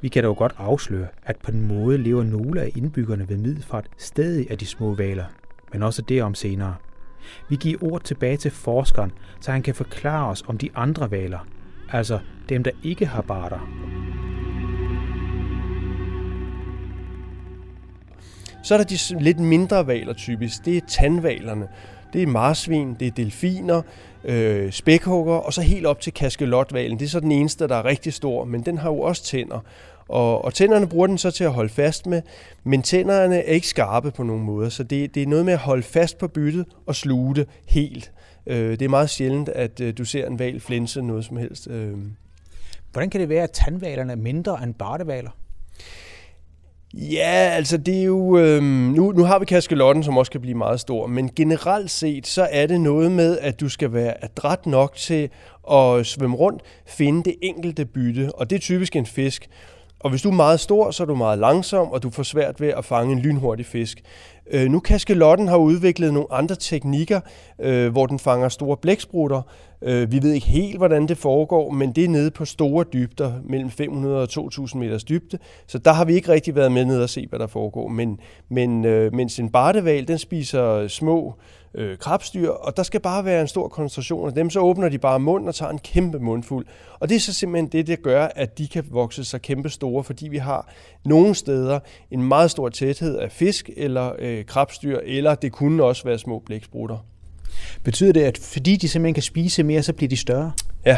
Vi 0.02 0.08
kan 0.08 0.24
dog 0.24 0.38
godt 0.38 0.54
afsløre, 0.58 1.08
at 1.24 1.38
på 1.38 1.52
den 1.52 1.68
måde 1.68 1.98
lever 1.98 2.24
nogle 2.24 2.62
af 2.62 2.72
indbyggerne 2.76 3.30
ved 3.30 3.38
Middelfart 3.38 3.88
stadig 3.98 4.52
af 4.52 4.58
de 4.58 4.66
små 4.66 4.94
valer, 4.94 5.26
men 5.74 5.84
også 5.84 6.02
derom 6.02 6.36
senere. 6.36 6.76
Vi 7.50 7.56
giver 7.56 7.84
ord 7.84 8.04
tilbage 8.04 8.38
til 8.38 8.52
forskeren, 8.52 9.12
så 9.42 9.52
han 9.52 9.62
kan 9.62 9.76
forklare 9.76 10.30
os 10.30 10.44
om 10.48 10.58
de 10.58 10.70
andre 10.76 11.12
valer, 11.12 11.40
altså 11.92 12.20
dem, 12.50 12.64
der 12.64 12.72
ikke 12.84 13.06
har 13.06 13.22
barter. 13.22 13.70
Så 18.64 18.74
er 18.74 18.78
der 18.78 18.86
de 18.86 19.24
lidt 19.24 19.40
mindre 19.40 19.88
valer 19.88 20.14
typisk. 20.14 20.66
Det 20.66 20.78
er 20.78 20.82
tandvalerne. 20.88 21.68
Det 22.14 22.24
er 22.24 22.28
marsvin, 22.28 22.96
det 23.00 23.08
er 23.08 23.12
delfiner, 23.12 23.82
øh, 24.24 24.72
spækhugger, 24.72 25.34
og 25.34 25.54
så 25.54 25.62
helt 25.62 25.86
op 25.86 26.02
til 26.02 26.14
kaskelotvalen. 26.14 27.00
Det 27.00 27.06
er 27.06 27.10
så 27.10 27.20
den 27.20 27.32
eneste, 27.32 27.68
der 27.68 27.76
er 27.76 27.86
rigtig 27.86 28.14
stor, 28.14 28.46
men 28.46 28.62
den 28.62 28.78
har 28.78 28.90
jo 28.90 29.00
også 29.00 29.24
tænder. 29.24 29.60
Og, 30.08 30.46
og 30.46 30.54
tænderne 30.54 30.88
bruger 30.88 31.08
den 31.08 31.18
så 31.18 31.32
til 31.32 31.44
at 31.44 31.54
holde 31.54 31.70
fast 31.70 32.08
med, 32.08 32.22
men 32.64 32.82
tænderne 32.82 33.38
er 33.38 33.54
ikke 33.54 33.68
skarpe 33.68 34.12
på 34.12 34.24
nogen 34.24 34.44
måde, 34.44 34.72
så 34.72 34.84
det, 34.84 35.16
det 35.16 35.24
er 35.24 35.28
noget 35.28 35.46
med 35.46 35.54
at 35.54 35.60
holde 35.60 35.84
fast 35.84 36.18
på 36.18 36.28
byttet 36.28 36.66
og 36.86 36.96
sluge 36.96 37.36
det 37.36 37.48
helt. 37.68 38.12
Øh, 38.50 38.72
det 38.72 38.82
er 38.82 38.90
meget 38.90 39.10
sjældent, 39.10 39.50
at 39.50 39.82
øh, 39.82 39.94
du 39.98 40.06
ser 40.06 40.28
en 40.28 40.40
val 40.40 40.60
flænse 40.60 41.02
noget 41.02 41.26
som 41.26 41.38
helst. 41.38 41.68
Øh. 41.68 41.98
Hvordan 42.92 43.10
kan 43.10 43.22
det 43.22 43.30
være, 43.30 43.44
at 43.44 43.52
tandvalerne 43.52 44.12
er 44.12 44.18
mindre 44.18 44.64
end 44.64 44.74
bartevaler? 44.74 45.32
Ja, 46.94 47.52
altså 47.56 47.78
det 47.78 48.00
er 48.00 48.04
jo... 48.04 48.38
Øh, 48.38 48.64
nu, 48.64 49.12
nu 49.12 49.24
har 49.24 49.40
vi 49.40 49.46
kaskelotten, 49.46 50.04
som 50.04 50.18
også 50.18 50.32
kan 50.32 50.42
blive 50.42 50.58
meget 50.58 50.80
stor, 50.80 51.08
men 51.08 51.30
generelt 51.36 51.92
set, 51.92 52.28
så 52.28 52.48
er 52.52 52.68
det 52.68 52.82
noget 52.82 53.12
med, 53.12 53.40
at 53.40 53.60
du 53.60 53.70
skal 53.70 53.94
være 53.94 54.24
adræt 54.24 54.66
nok 54.66 54.96
til 54.96 55.30
at 55.72 56.06
svømme 56.06 56.36
rundt, 56.36 56.62
finde 56.88 57.24
det 57.24 57.36
enkelte 57.42 57.86
bytte, 57.86 58.32
og 58.36 58.50
det 58.50 58.56
er 58.56 58.60
typisk 58.60 58.96
en 58.96 59.06
fisk. 59.06 59.48
Og 60.00 60.10
hvis 60.10 60.22
du 60.22 60.30
er 60.30 60.34
meget 60.34 60.60
stor, 60.60 60.92
så 60.92 61.04
er 61.04 61.08
du 61.08 61.16
meget 61.16 61.40
langsom, 61.40 61.88
og 61.88 62.04
du 62.04 62.10
får 62.10 62.24
svært 62.24 62.62
ved 62.62 62.68
at 62.68 62.86
fange 62.86 63.14
en 63.14 63.20
lynhurtig 63.20 63.66
fisk. 63.66 64.02
Øh, 64.52 64.70
nu 64.70 64.80
kaskelotten 64.80 65.48
har 65.48 65.58
udviklet 65.58 66.14
nogle 66.14 66.28
andre 66.32 66.56
teknikker, 66.56 67.20
øh, 67.62 67.92
hvor 67.92 68.06
den 68.06 68.20
fanger 68.20 68.50
store 68.50 68.78
blæksprutter. 68.78 69.42
Øh, 69.82 70.12
vi 70.12 70.24
ved 70.24 70.32
ikke 70.32 70.48
helt, 70.48 70.78
hvordan 70.78 71.08
det 71.08 71.18
foregår, 71.18 71.72
men 71.72 71.92
det 71.92 72.04
er 72.04 72.10
nede 72.10 72.32
på 72.32 72.46
store 72.46 72.86
dybder, 72.94 73.34
mellem 73.44 73.70
500 73.70 74.22
og 74.22 74.30
2000 74.30 74.82
meters 74.82 75.04
dybde. 75.04 75.38
Så 75.68 75.78
der 75.78 75.92
har 75.92 76.06
vi 76.06 76.14
ikke 76.14 76.32
rigtig 76.32 76.56
været 76.56 76.72
med 76.72 76.86
ned 76.86 77.02
og 77.02 77.10
se, 77.10 77.28
hvad 77.30 77.40
der 77.40 77.48
foregår. 77.48 77.88
Men, 77.88 78.20
men 78.50 78.86
øh, 78.86 79.14
mens 79.14 79.40
en 79.40 79.50
barteval, 79.50 80.08
den 80.08 80.18
spiser 80.18 80.88
små 80.88 81.34
øh, 81.76 81.98
krabstyr, 81.98 82.50
og 82.50 82.78
der 82.78 82.84
skal 82.84 83.00
bare 83.00 83.26
være 83.26 83.42
en 83.42 83.48
stor 83.48 83.68
koncentration 83.68 84.28
af 84.28 84.34
dem, 84.34 84.50
så 84.50 84.60
åbner 84.60 84.90
de 84.90 84.98
bare 84.98 85.20
munden 85.20 85.48
og 85.48 85.56
tager 85.56 85.72
en 85.72 85.80
kæmpe 85.80 86.20
mundfuld. 86.20 86.66
Og 87.00 87.10
det 87.10 87.16
er 87.16 87.20
så 87.20 87.34
simpelthen 87.34 87.68
det, 87.72 87.88
der 87.88 87.96
gør, 87.96 88.28
at 88.36 88.58
de 88.58 88.68
kan 88.68 88.86
vokse 88.90 89.24
sig 89.24 89.42
kæmpe 89.42 89.70
store, 89.70 90.04
fordi 90.04 90.28
vi 90.28 90.38
har 90.38 90.72
nogle 91.06 91.36
steder 91.36 91.80
en 92.12 92.24
meget 92.24 92.52
stor 92.52 92.70
tæthed 92.70 93.18
af 93.18 93.32
fisk 93.32 93.70
eller 93.78 94.12
øh, 94.20 94.46
krabstyr, 94.46 95.00
eller 95.04 95.36
det 95.36 95.52
kunne 95.52 95.84
også 95.84 96.04
være 96.04 96.18
små 96.18 96.40
blæksprutter. 96.40 96.98
Betyder 97.84 98.14
det, 98.14 98.22
at 98.22 98.38
fordi 98.38 98.76
de 98.76 98.88
simpelthen 98.88 99.14
kan 99.14 99.24
spise 99.24 99.64
mere, 99.64 99.84
så 99.84 99.94
bliver 99.94 100.10
de 100.10 100.18
større? 100.18 100.52
Ja, 100.86 100.98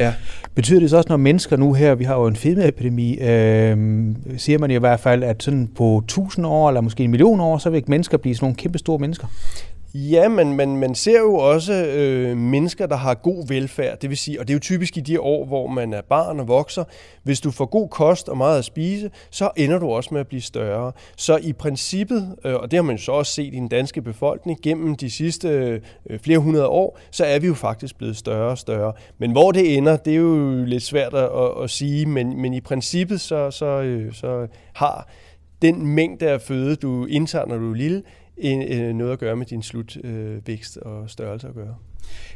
Ja. 0.00 0.14
Betyder 0.54 0.80
det 0.80 0.90
så 0.90 0.96
også, 0.96 1.08
når 1.08 1.16
mennesker 1.16 1.56
nu 1.56 1.72
her, 1.72 1.94
vi 1.94 2.04
har 2.04 2.14
jo 2.14 2.26
en 2.26 2.36
fedmeepidemi, 2.36 3.18
øh, 3.18 3.76
siger 4.36 4.58
man 4.58 4.70
i 4.70 4.76
hvert 4.76 5.00
fald, 5.00 5.22
at 5.22 5.42
sådan 5.42 5.68
på 5.76 5.98
1000 5.98 6.46
år, 6.46 6.68
eller 6.68 6.80
måske 6.80 7.04
en 7.04 7.10
million 7.10 7.40
år, 7.40 7.58
så 7.58 7.70
vil 7.70 7.84
mennesker 7.86 8.18
blive 8.18 8.34
sådan 8.34 8.44
nogle 8.44 8.56
kæmpe 8.56 8.78
store 8.78 8.98
mennesker? 8.98 9.26
Ja, 9.94 10.28
men 10.28 10.56
man, 10.56 10.76
man 10.76 10.94
ser 10.94 11.18
jo 11.18 11.34
også 11.34 11.72
øh, 11.72 12.36
mennesker, 12.36 12.86
der 12.86 12.96
har 12.96 13.14
god 13.14 13.48
velfærd. 13.48 13.98
Det 13.98 14.10
vil 14.10 14.18
sige, 14.18 14.40
og 14.40 14.48
det 14.48 14.52
er 14.52 14.56
jo 14.56 14.60
typisk 14.60 14.96
i 14.96 15.00
de 15.00 15.20
år, 15.20 15.46
hvor 15.46 15.66
man 15.66 15.92
er 15.92 16.00
barn 16.08 16.40
og 16.40 16.48
vokser. 16.48 16.84
Hvis 17.22 17.40
du 17.40 17.50
får 17.50 17.64
god 17.64 17.88
kost 17.88 18.28
og 18.28 18.36
meget 18.36 18.58
at 18.58 18.64
spise, 18.64 19.10
så 19.30 19.50
ender 19.56 19.78
du 19.78 19.88
også 19.88 20.08
med 20.12 20.20
at 20.20 20.26
blive 20.26 20.40
større. 20.40 20.92
Så 21.16 21.36
i 21.42 21.52
princippet, 21.52 22.36
øh, 22.44 22.54
og 22.54 22.70
det 22.70 22.76
har 22.76 22.82
man 22.82 22.96
jo 22.96 23.02
så 23.02 23.12
også 23.12 23.32
set 23.32 23.54
i 23.54 23.56
den 23.56 23.68
danske 23.68 24.02
befolkning 24.02 24.58
gennem 24.62 24.94
de 24.94 25.10
sidste 25.10 25.48
øh, 25.48 26.18
flere 26.18 26.38
hundrede 26.38 26.66
år, 26.66 26.98
så 27.10 27.24
er 27.24 27.38
vi 27.38 27.46
jo 27.46 27.54
faktisk 27.54 27.98
blevet 27.98 28.16
større 28.16 28.50
og 28.50 28.58
større. 28.58 28.92
Men 29.18 29.32
hvor 29.32 29.52
det 29.52 29.76
ender, 29.76 29.96
det 29.96 30.12
er 30.12 30.16
jo 30.16 30.64
lidt 30.64 30.82
svært 30.82 31.14
at, 31.14 31.30
at 31.62 31.70
sige, 31.70 32.06
men, 32.06 32.40
men 32.40 32.54
i 32.54 32.60
princippet 32.60 33.20
så, 33.20 33.50
så, 33.50 33.66
øh, 33.66 34.12
så 34.12 34.46
har 34.74 35.08
den 35.62 35.86
mængde 35.86 36.28
af 36.28 36.40
føde, 36.40 36.76
du 36.76 37.06
indtager, 37.06 37.46
når 37.46 37.56
du 37.56 37.70
er 37.70 37.76
lille, 37.76 38.02
en, 38.40 38.96
noget 38.96 39.12
at 39.12 39.18
gøre 39.18 39.36
med 39.36 39.46
din 39.46 39.62
slutvækst 39.62 40.78
øh, 40.82 40.92
og 40.92 41.10
størrelse 41.10 41.48
at 41.48 41.54
gøre. 41.54 41.74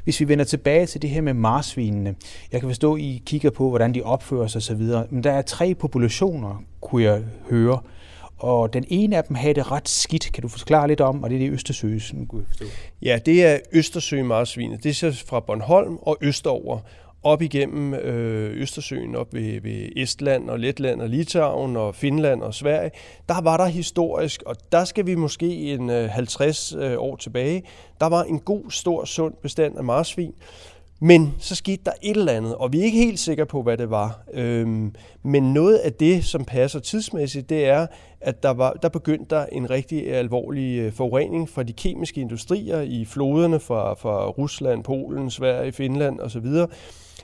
Hvis 0.04 0.20
vi 0.20 0.28
vender 0.28 0.44
tilbage 0.44 0.86
til 0.86 1.02
det 1.02 1.10
her 1.10 1.20
med 1.20 1.34
marsvinene, 1.34 2.14
jeg 2.52 2.60
kan 2.60 2.68
forstå, 2.68 2.94
at 2.94 3.00
I 3.00 3.22
kigger 3.26 3.50
på, 3.50 3.68
hvordan 3.68 3.94
de 3.94 4.02
opfører 4.02 4.46
sig 4.46 4.58
osv., 4.58 4.82
men 5.10 5.24
der 5.24 5.32
er 5.32 5.42
tre 5.42 5.74
populationer, 5.74 6.62
kunne 6.80 7.02
jeg 7.02 7.22
høre, 7.50 7.78
og 8.38 8.72
den 8.72 8.84
ene 8.88 9.16
af 9.16 9.24
dem 9.24 9.36
havde 9.36 9.54
det 9.54 9.70
ret 9.70 9.88
skidt. 9.88 10.32
Kan 10.32 10.42
du 10.42 10.48
forklare 10.48 10.88
lidt 10.88 11.00
om, 11.00 11.22
og 11.22 11.30
det 11.30 11.36
er 11.36 11.40
det 11.40 11.50
Østersøen? 11.50 12.30
Ja, 13.02 13.18
det 13.26 13.44
er 13.44 13.58
Østersø 13.72 14.22
marsvinet. 14.22 14.82
Det 14.82 14.90
er 14.90 14.94
så 14.94 15.24
fra 15.26 15.40
Bornholm 15.40 15.96
og 15.96 16.18
østover 16.20 16.80
op 17.24 17.42
igennem 17.42 17.94
øh, 17.94 18.60
Østersøen, 18.60 19.16
op 19.16 19.34
ved, 19.34 19.60
ved 19.60 19.88
Estland 19.96 20.50
og 20.50 20.58
Letland 20.58 21.02
og 21.02 21.08
Litauen 21.08 21.76
og 21.76 21.94
Finland 21.94 22.42
og 22.42 22.54
Sverige, 22.54 22.90
der 23.28 23.40
var 23.40 23.56
der 23.56 23.66
historisk, 23.66 24.42
og 24.46 24.56
der 24.72 24.84
skal 24.84 25.06
vi 25.06 25.14
måske 25.14 25.46
en 25.46 25.90
øh, 25.90 26.08
50 26.08 26.72
øh, 26.72 26.94
år 26.98 27.16
tilbage, 27.16 27.62
der 28.00 28.06
var 28.06 28.22
en 28.22 28.38
god, 28.38 28.70
stor, 28.70 29.04
sund 29.04 29.34
bestand 29.42 29.78
af 29.78 29.84
marsvin, 29.84 30.34
men 31.00 31.34
så 31.38 31.54
skete 31.54 31.82
der 31.84 31.92
et 32.02 32.16
eller 32.16 32.32
andet, 32.32 32.54
og 32.54 32.72
vi 32.72 32.80
er 32.80 32.84
ikke 32.84 32.98
helt 32.98 33.18
sikre 33.18 33.46
på, 33.46 33.62
hvad 33.62 33.76
det 33.76 33.90
var. 33.90 34.20
Øhm, 34.32 34.94
men 35.22 35.54
noget 35.54 35.76
af 35.76 35.92
det, 35.92 36.24
som 36.24 36.44
passer 36.44 36.80
tidsmæssigt, 36.80 37.50
det 37.50 37.66
er, 37.66 37.86
at 38.20 38.42
der, 38.42 38.50
var, 38.50 38.72
der 38.72 38.88
begyndte 38.88 39.34
der 39.34 39.46
en 39.46 39.70
rigtig 39.70 40.14
alvorlig 40.14 40.78
øh, 40.78 40.92
forurening 40.92 41.48
fra 41.48 41.62
de 41.62 41.72
kemiske 41.72 42.20
industrier 42.20 42.80
i 42.80 43.04
floderne 43.04 43.60
fra, 43.60 43.94
fra 43.94 44.28
Rusland, 44.28 44.84
Polen, 44.84 45.30
Sverige, 45.30 45.72
Finland 45.72 46.20
osv., 46.20 46.46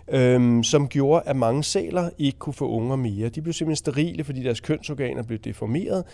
øhm, 0.09 0.63
som 0.63 0.89
gjorde, 0.89 1.23
at 1.27 1.37
mange 1.37 1.65
sæler 1.65 2.11
ikke 2.19 2.39
kunne 2.39 2.55
få 2.55 2.69
unger 2.69 2.97
mere. 2.97 3.29
De 3.29 3.43
blev 3.43 3.53
simpelthen 3.53 3.77
sterile, 3.77 4.25
fordi 4.25 4.43
deres 4.43 4.61
kønsorganer 4.61 5.23
blev 5.23 5.39
deformeret, 5.39 6.05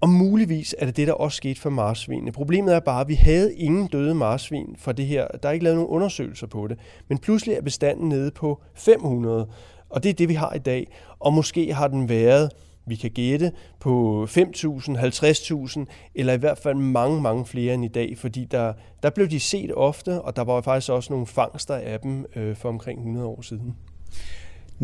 og 0.00 0.08
muligvis 0.08 0.74
er 0.78 0.86
det 0.86 0.96
det, 0.96 1.06
der 1.06 1.12
også 1.12 1.36
skete 1.36 1.60
for 1.60 1.70
marsvinene. 1.70 2.32
Problemet 2.32 2.74
er 2.74 2.80
bare, 2.80 3.00
at 3.00 3.08
vi 3.08 3.14
havde 3.14 3.54
ingen 3.54 3.86
døde 3.86 4.14
marsvin 4.14 4.76
fra 4.78 4.92
det 4.92 5.06
her. 5.06 5.26
Der 5.42 5.48
er 5.48 5.52
ikke 5.52 5.64
lavet 5.64 5.76
nogen 5.76 5.90
undersøgelser 5.90 6.46
på 6.46 6.66
det. 6.66 6.78
Men 7.08 7.18
pludselig 7.18 7.54
er 7.54 7.62
bestanden 7.62 8.08
nede 8.08 8.30
på 8.30 8.62
500, 8.74 9.48
og 9.88 10.02
det 10.02 10.08
er 10.08 10.14
det, 10.14 10.28
vi 10.28 10.34
har 10.34 10.52
i 10.52 10.58
dag. 10.58 10.96
Og 11.18 11.32
måske 11.32 11.74
har 11.74 11.88
den 11.88 12.08
været 12.08 12.50
vi 12.86 12.96
kan 12.96 13.10
gætte 13.10 13.52
på 13.80 14.24
5.000, 14.30 14.38
50.000, 14.38 15.84
eller 16.14 16.32
i 16.32 16.36
hvert 16.36 16.58
fald 16.58 16.74
mange, 16.74 17.22
mange 17.22 17.46
flere 17.46 17.74
end 17.74 17.84
i 17.84 17.88
dag, 17.88 18.18
fordi 18.18 18.44
der, 18.44 18.72
der 19.02 19.10
blev 19.10 19.28
de 19.28 19.40
set 19.40 19.74
ofte, 19.74 20.22
og 20.22 20.36
der 20.36 20.44
var 20.44 20.60
faktisk 20.60 20.92
også 20.92 21.12
nogle 21.12 21.26
fangster 21.26 21.74
af 21.74 22.00
dem 22.00 22.26
øh, 22.36 22.56
for 22.56 22.68
omkring 22.68 22.98
100 22.98 23.26
år 23.26 23.42
siden. 23.42 23.76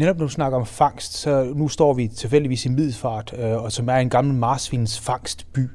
Netop 0.01 0.19
når 0.19 0.27
du 0.27 0.33
snakker 0.33 0.59
om 0.59 0.67
fangst, 0.67 1.13
så 1.13 1.53
nu 1.57 1.69
står 1.69 1.95
vi 1.95 2.09
tilfældigvis 2.09 2.67
i 2.67 2.69
Middelfart, 2.69 3.35
øh, 3.39 3.63
og 3.63 3.73
som 3.73 3.89
er 3.89 3.97
en 3.97 4.11
gammel 4.11 4.35
marsvins 4.35 5.01
fangstby. 5.01 5.69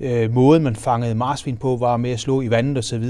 Øh, 0.00 0.32
måden 0.32 0.62
man 0.62 0.76
fangede 0.76 1.14
marsvin 1.14 1.56
på 1.56 1.76
var 1.76 1.96
med 1.96 2.10
at 2.10 2.20
slå 2.20 2.40
i 2.40 2.50
vandet 2.50 2.78
osv. 2.78 3.04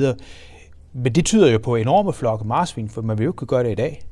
Men 0.93 1.15
det 1.15 1.25
tyder 1.25 1.53
jo 1.53 1.59
på 1.59 1.77
enorme 1.77 2.13
flokke 2.13 2.45
marsvin, 2.45 2.91
for 2.91 3.03
man 3.03 3.19
vil 3.19 3.25
jo 3.25 3.31
ikke 3.31 3.37
kunne 3.37 3.49
gøre 3.49 3.65
det 3.65 3.73
i 3.73 3.75
dag. 3.75 4.03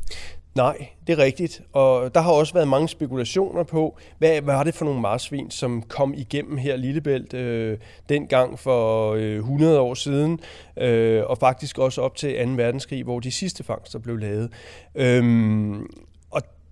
Nej, 0.55 0.89
det 1.07 1.19
er 1.19 1.25
rigtigt. 1.25 1.63
Og 1.73 2.15
der 2.15 2.21
har 2.21 2.33
også 2.33 2.55
været 2.55 2.69
mange 2.69 2.89
spekulationer 2.89 3.63
på, 3.63 3.99
hvad 4.19 4.43
var 4.43 4.65
det 4.65 4.75
for 4.75 4.85
nogle 4.85 5.01
marsvin, 5.01 5.51
som 5.51 5.83
kom 5.83 6.15
igennem 6.17 6.57
her 6.57 6.77
Lillebælt 6.77 7.35
øh, 7.35 7.79
dengang 8.09 8.59
for 8.59 9.13
øh, 9.13 9.37
100 9.37 9.81
år 9.81 9.95
siden, 9.95 10.41
øh, 10.77 11.23
og 11.27 11.39
faktisk 11.39 11.79
også 11.79 12.03
op 12.03 12.17
til 12.17 12.47
2. 12.47 12.53
verdenskrig, 12.53 13.05
hvor 13.05 13.21
de 13.21 13.31
sidste 13.31 13.65
fangster 13.65 13.99
blev 13.99 14.17
lavet. 14.17 14.51
Øhm, 14.95 15.87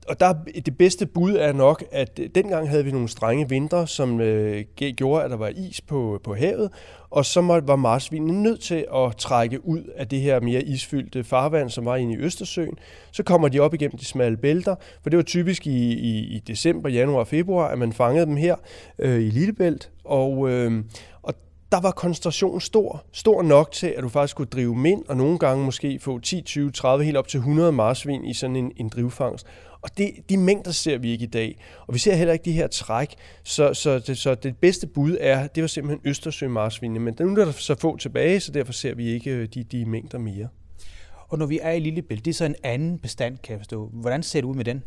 og 0.08 0.20
der, 0.20 0.34
det 0.66 0.78
bedste 0.78 1.06
bud 1.06 1.36
er 1.36 1.52
nok, 1.52 1.84
at 1.92 2.18
øh, 2.18 2.28
dengang 2.34 2.68
havde 2.68 2.84
vi 2.84 2.90
nogle 2.90 3.08
strenge 3.08 3.48
vintre, 3.48 3.86
som 3.86 4.20
øh, 4.20 4.64
gjorde, 4.76 5.24
at 5.24 5.30
der 5.30 5.36
var 5.36 5.48
is 5.48 5.80
på, 5.80 6.20
på 6.24 6.34
havet, 6.34 6.70
og 7.10 7.24
så 7.24 7.40
var 7.40 7.76
marsvinene 7.76 8.42
nødt 8.42 8.60
til 8.60 8.86
at 8.94 9.16
trække 9.16 9.66
ud 9.66 9.82
af 9.96 10.08
det 10.08 10.20
her 10.20 10.40
mere 10.40 10.62
isfyldte 10.62 11.24
farvand, 11.24 11.70
som 11.70 11.84
var 11.84 11.96
inde 11.96 12.14
i 12.14 12.16
Østersøen. 12.16 12.78
Så 13.12 13.22
kommer 13.22 13.48
de 13.48 13.60
op 13.60 13.74
igennem 13.74 13.98
de 13.98 14.04
smalle 14.04 14.36
bælter, 14.36 14.74
for 15.02 15.10
det 15.10 15.16
var 15.16 15.22
typisk 15.22 15.66
i, 15.66 15.92
i, 15.92 16.36
i 16.36 16.38
december, 16.38 16.88
januar 16.88 17.20
og 17.20 17.28
februar, 17.28 17.68
at 17.68 17.78
man 17.78 17.92
fangede 17.92 18.26
dem 18.26 18.36
her 18.36 18.56
øh, 18.98 19.20
i 19.20 19.30
Lillebælt, 19.30 19.90
og, 20.04 20.50
øh, 20.50 20.84
og 21.22 21.34
der 21.72 21.80
var 21.80 21.90
koncentrationen 21.90 22.60
stor. 22.60 23.04
Stor 23.12 23.42
nok 23.42 23.72
til, 23.72 23.86
at 23.86 24.02
du 24.02 24.08
faktisk 24.08 24.36
kunne 24.36 24.46
drive 24.46 24.76
mind, 24.76 25.02
og 25.08 25.16
nogle 25.16 25.38
gange 25.38 25.64
måske 25.64 25.98
få 25.98 26.18
10, 26.18 26.40
20, 26.40 26.70
30, 26.70 27.04
helt 27.04 27.16
op 27.16 27.28
til 27.28 27.38
100 27.38 27.72
marsvin 27.72 28.24
i 28.24 28.34
sådan 28.34 28.56
en, 28.56 28.72
en 28.76 28.88
drivfangst. 28.88 29.46
Og 29.82 29.98
det, 29.98 30.10
de 30.28 30.36
mængder 30.36 30.70
ser 30.70 30.98
vi 30.98 31.10
ikke 31.10 31.24
i 31.24 31.28
dag. 31.28 31.58
Og 31.86 31.94
vi 31.94 31.98
ser 31.98 32.14
heller 32.14 32.32
ikke 32.32 32.44
de 32.44 32.52
her 32.52 32.66
træk. 32.66 33.14
Så, 33.44 33.74
så, 33.74 33.98
det, 33.98 34.18
så 34.18 34.34
det 34.34 34.56
bedste 34.56 34.86
bud 34.86 35.16
er, 35.20 35.46
det 35.46 35.62
var 35.62 35.66
simpelthen 35.66 36.00
Østersø-marsvinene. 36.04 37.00
Men 37.00 37.16
nu 37.20 37.30
er 37.30 37.44
der 37.44 37.52
så 37.52 37.74
få 37.74 37.96
tilbage, 37.96 38.40
så 38.40 38.52
derfor 38.52 38.72
ser 38.72 38.94
vi 38.94 39.08
ikke 39.08 39.30
øh, 39.30 39.48
de, 39.54 39.64
de 39.64 39.84
mængder 39.84 40.18
mere. 40.18 40.48
Og 41.28 41.38
når 41.38 41.46
vi 41.46 41.58
er 41.62 41.70
i 41.70 41.80
Lillebælt, 41.80 42.24
det 42.24 42.30
er 42.30 42.34
så 42.34 42.44
en 42.44 42.56
anden 42.62 42.98
bestand, 42.98 43.38
kan 43.38 43.52
jeg 43.52 43.60
forstå. 43.60 43.90
Hvordan 43.92 44.22
ser 44.22 44.40
det 44.40 44.48
ud 44.48 44.54
med 44.54 44.64
den? 44.64 44.82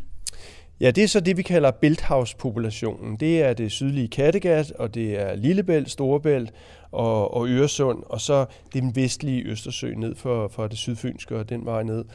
Ja, 0.79 0.91
det 0.91 1.03
er 1.03 1.07
så 1.07 1.19
det, 1.19 1.37
vi 1.37 1.41
kalder 1.41 1.71
Bælthavspopulationen. 1.71 3.15
Det 3.15 3.41
er 3.41 3.53
det 3.53 3.71
sydlige 3.71 4.07
Kattegat, 4.07 4.71
og 4.71 4.93
det 4.95 5.21
er 5.21 5.35
Lillebælt, 5.35 5.91
Storebælt 5.91 6.53
og, 6.95 7.33
og 7.33 7.47
Øresund, 7.47 8.03
og 8.05 8.21
så 8.21 8.45
den 8.73 8.95
vestlige 8.95 9.43
Østersø 9.43 9.93
ned 9.93 10.15
for, 10.15 10.47
for 10.47 10.67
det 10.67 10.77
sydfynske 10.77 11.35
og 11.35 11.49
den 11.49 11.65
vej 11.65 11.83
ned. 11.83 12.05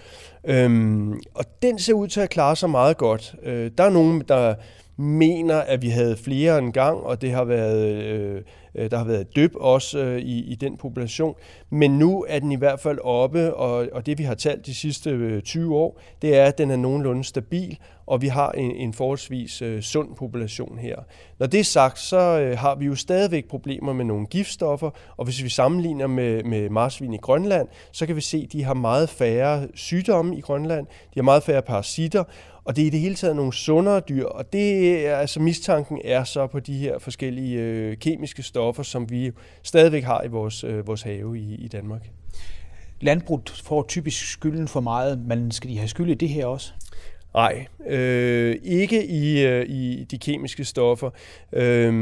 Øhm, 0.45 1.21
og 1.35 1.45
den 1.63 1.79
ser 1.79 1.95
ud 1.95 2.09
til 2.09 2.21
at 2.21 2.31
klare 2.31 2.57
sig 2.57 2.71
meget 2.71 2.97
godt. 2.97 3.35
Øh, 3.43 3.71
der 3.79 3.85
er 3.85 3.91
nogen, 3.91 4.23
der 4.29 4.55
mener, 5.01 5.57
at 5.57 5.83
vi 5.83 5.89
havde 5.89 6.17
flere 6.17 6.59
en 6.59 6.73
gang, 6.73 7.01
og 7.01 7.21
det 7.21 7.33
har 7.33 7.45
været, 7.45 8.05
øh, 8.05 8.43
øh 8.75 8.91
der 8.91 8.97
har 8.97 9.05
været 9.05 9.37
døb 9.37 9.53
også 9.55 9.99
øh, 9.99 10.19
i, 10.19 10.53
i 10.53 10.55
den 10.55 10.77
population. 10.77 11.35
Men 11.71 11.99
nu 11.99 12.27
er 12.29 12.39
den 12.39 12.53
i 12.53 12.57
hvert 12.57 12.81
fald 12.81 12.99
oppe, 13.03 13.55
og, 13.55 13.89
og 13.93 14.07
det 14.07 14.19
vi 14.19 14.23
har 14.23 14.35
talt 14.35 14.67
de 14.67 14.75
sidste 14.75 15.11
øh, 15.11 15.43
20 15.43 15.77
år, 15.77 16.01
det 16.23 16.37
er, 16.37 16.45
at 16.45 16.59
den 16.59 16.71
er 16.71 16.77
nogenlunde 16.77 17.25
stabil, 17.25 17.79
og 18.07 18.23
vi 18.23 18.29
har 18.29 18.51
en, 18.51 18.71
en 18.71 18.93
forholdsvis 18.93 19.63
øh, 19.63 19.83
sund 19.83 20.09
population 20.17 20.79
her. 20.79 20.97
Når 21.39 21.47
det 21.47 21.61
er 21.61 21.65
sagt, 21.65 21.99
så 21.99 22.41
øh, 22.41 22.59
har 22.59 22.75
vi 22.75 22.87
jo 22.87 22.95
stadigvæk 22.95 23.49
problemer 23.49 23.93
med 23.93 24.05
nogle 24.05 24.27
giftstoffer, 24.27 24.91
og 25.17 25.25
hvis 25.25 25.45
vi 25.45 25.49
sammenligner 25.49 26.07
med, 26.07 26.45
med 26.45 26.71
marsvin 26.71 27.15
i 27.15 27.17
Grønland, 27.17 27.69
så 27.93 28.07
kan 28.07 28.17
vi 28.17 28.21
se, 28.21 28.43
at 28.47 28.53
de 28.53 28.65
har 28.65 28.75
meget 28.75 29.09
færre 29.09 29.69
sygdomme 29.75 30.37
i 30.37 30.41
Grønland, 30.41 30.87
de 30.87 31.15
har 31.15 31.23
meget 31.23 31.43
færre 31.43 31.63
parasitter, 31.63 32.25
og 32.71 32.77
det 32.77 32.83
er 32.83 32.87
i 32.87 32.91
det 32.91 33.01
hele 33.01 33.15
taget 33.15 33.37
nogle 33.37 33.53
sundere 33.53 34.01
dyr, 34.09 34.25
og 34.25 34.53
det 34.53 35.07
er, 35.07 35.17
altså 35.17 35.41
mistanken 35.41 36.01
er 36.05 36.25
så 36.25 36.47
på 36.47 36.61
de 36.61 36.79
her 36.79 36.99
forskellige 36.99 37.61
øh, 37.61 37.97
kemiske 37.97 38.43
stoffer, 38.43 38.83
som 38.83 39.11
vi 39.11 39.33
stadigvæk 39.63 40.05
har 40.05 40.23
i 40.23 40.29
vores, 40.29 40.65
øh, 40.65 40.87
vores 40.87 41.03
have 41.03 41.39
i, 41.39 41.55
i 41.55 41.69
Danmark. 41.69 42.11
Landbruget 43.01 43.63
får 43.65 43.85
typisk 43.89 44.33
skylden 44.33 44.69
for 44.69 44.81
meget, 44.81 45.19
men 45.19 45.51
skal 45.51 45.71
de 45.71 45.79
have 45.79 45.89
skyld 45.89 46.11
i 46.11 46.15
det 46.15 46.29
her 46.29 46.47
også? 46.47 46.73
Nej, 47.35 47.67
øh, 47.87 48.57
ikke 48.63 49.07
i, 49.07 49.47
øh, 49.47 49.67
i 49.69 50.05
de 50.11 50.19
kemiske 50.19 50.65
stoffer. 50.65 51.11
Øh, 51.53 51.93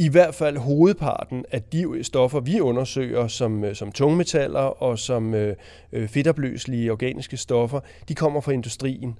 i 0.00 0.08
hvert 0.08 0.34
fald 0.34 0.56
hovedparten 0.56 1.44
af 1.52 1.62
de 1.62 2.04
stoffer, 2.04 2.40
vi 2.40 2.60
undersøger 2.60 3.28
som, 3.28 3.64
øh, 3.64 3.74
som 3.74 3.92
tungmetaller 3.92 4.82
og 4.82 4.98
som 4.98 5.34
øh, 5.34 5.56
øh, 5.92 6.08
fedtopløselige 6.08 6.92
organiske 6.92 7.36
stoffer, 7.36 7.80
de 8.08 8.14
kommer 8.14 8.40
fra 8.40 8.52
industrien. 8.52 9.18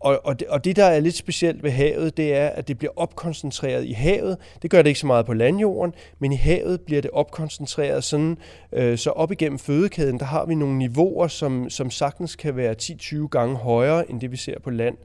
Og, 0.00 0.20
og, 0.24 0.40
det, 0.40 0.48
og 0.48 0.64
det, 0.64 0.76
der 0.76 0.84
er 0.84 1.00
lidt 1.00 1.14
specielt 1.14 1.62
ved 1.62 1.70
havet, 1.70 2.16
det 2.16 2.34
er, 2.34 2.48
at 2.48 2.68
det 2.68 2.78
bliver 2.78 2.92
opkoncentreret 2.96 3.84
i 3.84 3.92
havet. 3.92 4.36
Det 4.62 4.70
gør 4.70 4.82
det 4.82 4.88
ikke 4.88 5.00
så 5.00 5.06
meget 5.06 5.26
på 5.26 5.34
landjorden, 5.34 5.94
men 6.18 6.32
i 6.32 6.36
havet 6.36 6.80
bliver 6.80 7.02
det 7.02 7.10
opkoncentreret 7.10 8.04
sådan, 8.04 8.38
øh, 8.72 8.98
så 8.98 9.10
op 9.10 9.32
igennem 9.32 9.58
fødekæden, 9.58 10.18
der 10.18 10.24
har 10.26 10.46
vi 10.46 10.54
nogle 10.54 10.78
niveauer, 10.78 11.28
som, 11.28 11.70
som 11.70 11.90
sagtens 11.90 12.36
kan 12.36 12.56
være 12.56 12.74
10-20 12.82 13.28
gange 13.28 13.56
højere, 13.56 14.10
end 14.10 14.20
det 14.20 14.32
vi 14.32 14.36
ser 14.36 14.60
på 14.60 14.70
land. 14.70 14.96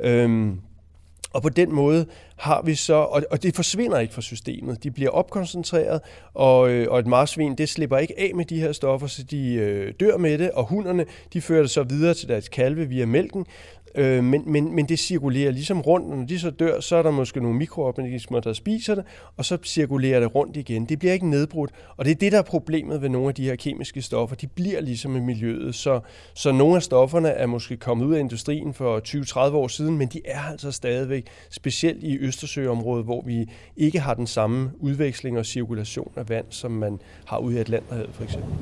Øhm, 0.00 0.60
og 1.32 1.42
på 1.42 1.48
den 1.48 1.72
måde 1.72 2.06
har 2.36 2.62
vi 2.62 2.74
så, 2.74 2.94
og, 2.94 3.22
og 3.30 3.42
det 3.42 3.56
forsvinder 3.56 3.98
ikke 3.98 4.14
fra 4.14 4.22
systemet. 4.22 4.82
De 4.84 4.90
bliver 4.90 5.10
opkoncentreret, 5.10 6.00
og, 6.34 6.70
øh, 6.70 6.86
og 6.90 6.98
et 6.98 7.06
marsvin, 7.06 7.54
det 7.54 7.68
slipper 7.68 7.98
ikke 7.98 8.14
af 8.20 8.32
med 8.34 8.44
de 8.44 8.60
her 8.60 8.72
stoffer, 8.72 9.06
så 9.06 9.22
de 9.22 9.54
øh, 9.54 9.92
dør 10.00 10.16
med 10.16 10.38
det, 10.38 10.50
og 10.50 10.64
hunderne, 10.64 11.06
de 11.32 11.40
fører 11.40 11.60
det 11.62 11.70
så 11.70 11.82
videre 11.82 12.14
til 12.14 12.28
deres 12.28 12.48
kalve 12.48 12.88
via 12.88 13.06
mælken, 13.06 13.46
Øh, 13.94 14.24
men, 14.24 14.42
men, 14.46 14.74
men 14.74 14.88
det 14.88 14.98
cirkulerer 14.98 15.50
ligesom 15.50 15.80
rundt, 15.80 16.08
når 16.08 16.26
de 16.26 16.38
så 16.38 16.50
dør, 16.50 16.80
så 16.80 16.96
er 16.96 17.02
der 17.02 17.10
måske 17.10 17.40
nogle 17.40 17.58
mikroorganismer, 17.58 18.40
der 18.40 18.52
spiser 18.52 18.94
det, 18.94 19.04
og 19.36 19.44
så 19.44 19.58
cirkulerer 19.64 20.20
det 20.20 20.34
rundt 20.34 20.56
igen. 20.56 20.84
Det 20.84 20.98
bliver 20.98 21.12
ikke 21.12 21.30
nedbrudt, 21.30 21.70
og 21.96 22.04
det 22.04 22.10
er 22.10 22.14
det, 22.14 22.32
der 22.32 22.38
er 22.38 22.42
problemet 22.42 23.02
ved 23.02 23.08
nogle 23.08 23.28
af 23.28 23.34
de 23.34 23.44
her 23.44 23.56
kemiske 23.56 24.02
stoffer. 24.02 24.36
De 24.36 24.46
bliver 24.46 24.80
ligesom 24.80 25.16
i 25.16 25.20
miljøet, 25.20 25.74
så, 25.74 26.00
så 26.34 26.52
nogle 26.52 26.76
af 26.76 26.82
stofferne 26.82 27.28
er 27.28 27.46
måske 27.46 27.76
kommet 27.76 28.04
ud 28.04 28.14
af 28.14 28.20
industrien 28.20 28.74
for 28.74 29.00
20-30 29.08 29.38
år 29.38 29.68
siden, 29.68 29.98
men 29.98 30.08
de 30.08 30.20
er 30.24 30.40
altså 30.40 30.72
stadigvæk, 30.72 31.26
specielt 31.50 32.02
i 32.02 32.18
Østersøområdet, 32.18 33.04
hvor 33.04 33.22
vi 33.26 33.46
ikke 33.76 34.00
har 34.00 34.14
den 34.14 34.26
samme 34.26 34.70
udveksling 34.80 35.38
og 35.38 35.46
cirkulation 35.46 36.12
af 36.16 36.28
vand, 36.28 36.46
som 36.50 36.70
man 36.70 37.00
har 37.26 37.38
ude 37.38 37.56
i 37.56 37.58
Atlanterhavet 37.58 38.10
for 38.12 38.24
eksempel. 38.24 38.54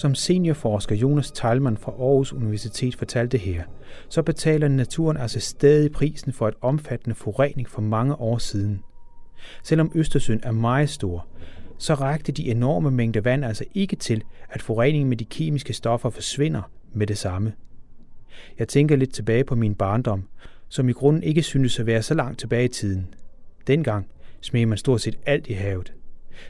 Som 0.00 0.14
seniorforsker 0.14 0.96
Jonas 0.96 1.30
Teilman 1.30 1.76
fra 1.76 1.92
Aarhus 1.92 2.32
Universitet 2.32 2.96
fortalte 2.96 3.38
her, 3.38 3.64
så 4.08 4.22
betaler 4.22 4.68
naturen 4.68 5.16
altså 5.16 5.40
stadig 5.40 5.92
prisen 5.92 6.32
for 6.32 6.48
et 6.48 6.54
omfattende 6.60 7.14
forurening 7.14 7.68
for 7.68 7.80
mange 7.80 8.20
år 8.20 8.38
siden. 8.38 8.80
Selvom 9.62 9.92
Østersøen 9.94 10.40
er 10.42 10.52
meget 10.52 10.90
stor, 10.90 11.26
så 11.78 11.94
rækte 11.94 12.32
de 12.32 12.50
enorme 12.50 12.90
mængder 12.90 13.20
vand 13.20 13.44
altså 13.44 13.64
ikke 13.74 13.96
til, 13.96 14.22
at 14.50 14.62
forureningen 14.62 15.08
med 15.08 15.16
de 15.16 15.24
kemiske 15.24 15.72
stoffer 15.72 16.10
forsvinder 16.10 16.62
med 16.92 17.06
det 17.06 17.18
samme. 17.18 17.52
Jeg 18.58 18.68
tænker 18.68 18.96
lidt 18.96 19.14
tilbage 19.14 19.44
på 19.44 19.54
min 19.54 19.74
barndom, 19.74 20.24
som 20.68 20.88
i 20.88 20.92
grunden 20.92 21.22
ikke 21.22 21.42
synes 21.42 21.80
at 21.80 21.86
være 21.86 22.02
så 22.02 22.14
langt 22.14 22.38
tilbage 22.38 22.64
i 22.64 22.68
tiden. 22.68 23.14
Dengang 23.66 24.06
smed 24.40 24.66
man 24.66 24.78
stort 24.78 25.00
set 25.00 25.18
alt 25.26 25.46
i 25.46 25.52
havet. 25.52 25.92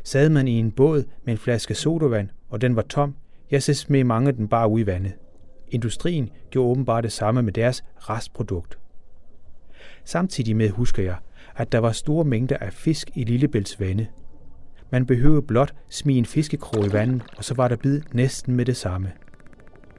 Sad 0.04 0.28
man 0.28 0.48
i 0.48 0.58
en 0.58 0.72
båd 0.72 1.04
med 1.24 1.34
en 1.34 1.38
flaske 1.38 1.74
sodavand, 1.74 2.28
og 2.48 2.60
den 2.60 2.76
var 2.76 2.82
tom, 2.82 3.14
jeg 3.50 3.62
så 3.62 3.74
smed 3.74 4.04
mange 4.04 4.32
den 4.32 4.48
bare 4.48 4.68
ud 4.68 4.80
i 4.80 4.86
vandet. 4.86 5.12
Industrien 5.68 6.30
gjorde 6.50 6.70
åbenbart 6.70 7.04
det 7.04 7.12
samme 7.12 7.42
med 7.42 7.52
deres 7.52 7.84
restprodukt. 7.96 8.78
Samtidig 10.04 10.56
med 10.56 10.70
husker 10.70 11.02
jeg, 11.02 11.16
at 11.56 11.72
der 11.72 11.78
var 11.78 11.92
store 11.92 12.24
mængder 12.24 12.56
af 12.56 12.72
fisk 12.72 13.10
i 13.14 13.24
Lillebælts 13.24 13.80
vande. 13.80 14.06
Man 14.90 15.06
behøvede 15.06 15.42
blot 15.42 15.74
smide 15.90 16.18
en 16.18 16.24
fiskekrog 16.24 16.86
i 16.86 16.92
vandet, 16.92 17.22
og 17.36 17.44
så 17.44 17.54
var 17.54 17.68
der 17.68 17.76
bid 17.76 18.00
næsten 18.12 18.56
med 18.56 18.64
det 18.64 18.76
samme. 18.76 19.12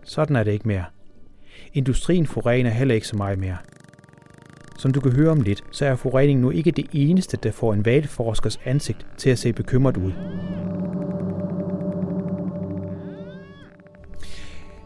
Sådan 0.04 0.36
er 0.36 0.44
det 0.44 0.52
ikke 0.52 0.68
mere. 0.68 0.86
Industrien 1.74 2.28
forurener 2.28 2.70
heller 2.70 2.96
ikke 2.96 3.08
så 3.08 3.18
meget 3.18 3.40
mere. 3.40 3.58
Som 4.78 4.92
du 4.92 5.00
kan 5.00 5.12
høre 5.12 5.32
om 5.32 5.42
lidt, 5.42 5.64
så 5.72 5.86
er 5.86 5.96
forurening 5.96 6.40
nu 6.40 6.50
ikke 6.50 6.72
det 6.72 6.88
eneste, 6.92 7.38
der 7.38 7.52
får 7.52 7.74
en 7.74 7.86
valforskers 7.86 8.60
ansigt 8.66 9.08
til 9.18 9.30
at 9.30 9.40
se 9.40 9.54
bekymret 9.54 9.98
ud. 9.98 10.12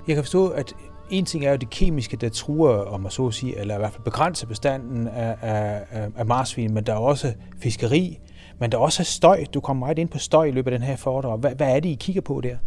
Jeg 0.08 0.16
kan 0.16 0.24
forstå, 0.24 0.48
at 0.48 0.74
en 1.10 1.26
ting 1.26 1.46
er 1.46 1.52
jo 1.52 1.58
det 1.58 1.70
kemiske, 1.70 2.18
der 2.18 2.30
truer, 2.30 2.74
om 2.74 3.02
man 3.02 3.12
så 3.12 3.28
at 3.28 3.34
sige, 3.34 3.60
eller 3.60 3.76
i 3.76 3.78
hvert 3.78 3.92
fald 3.92 4.04
begrænser 4.04 4.48
bestanden 4.48 5.08
af, 5.08 5.36
af, 5.42 6.10
af 6.18 6.26
marsvin, 6.26 6.74
men 6.74 6.84
der 6.84 6.94
er 6.94 6.98
også 6.98 7.34
fiskeri, 7.60 8.20
men 8.60 8.72
der 8.72 8.78
er 8.78 8.82
også 8.82 9.04
støj. 9.04 9.46
Du 9.54 9.60
kommer 9.60 9.86
meget 9.86 10.00
ind 10.00 10.10
på 10.10 10.20
støj 10.20 10.46
i 10.46 10.52
løbet 10.52 10.72
af 10.72 10.80
den 10.80 10.88
her 10.88 10.96
foredrag. 10.96 11.38
Hvad, 11.38 11.56
hvad 11.56 11.76
er 11.76 11.80
det, 11.80 11.90
I 11.90 11.98
kigger 12.00 12.22
på 12.22 12.42
der? 12.42 12.58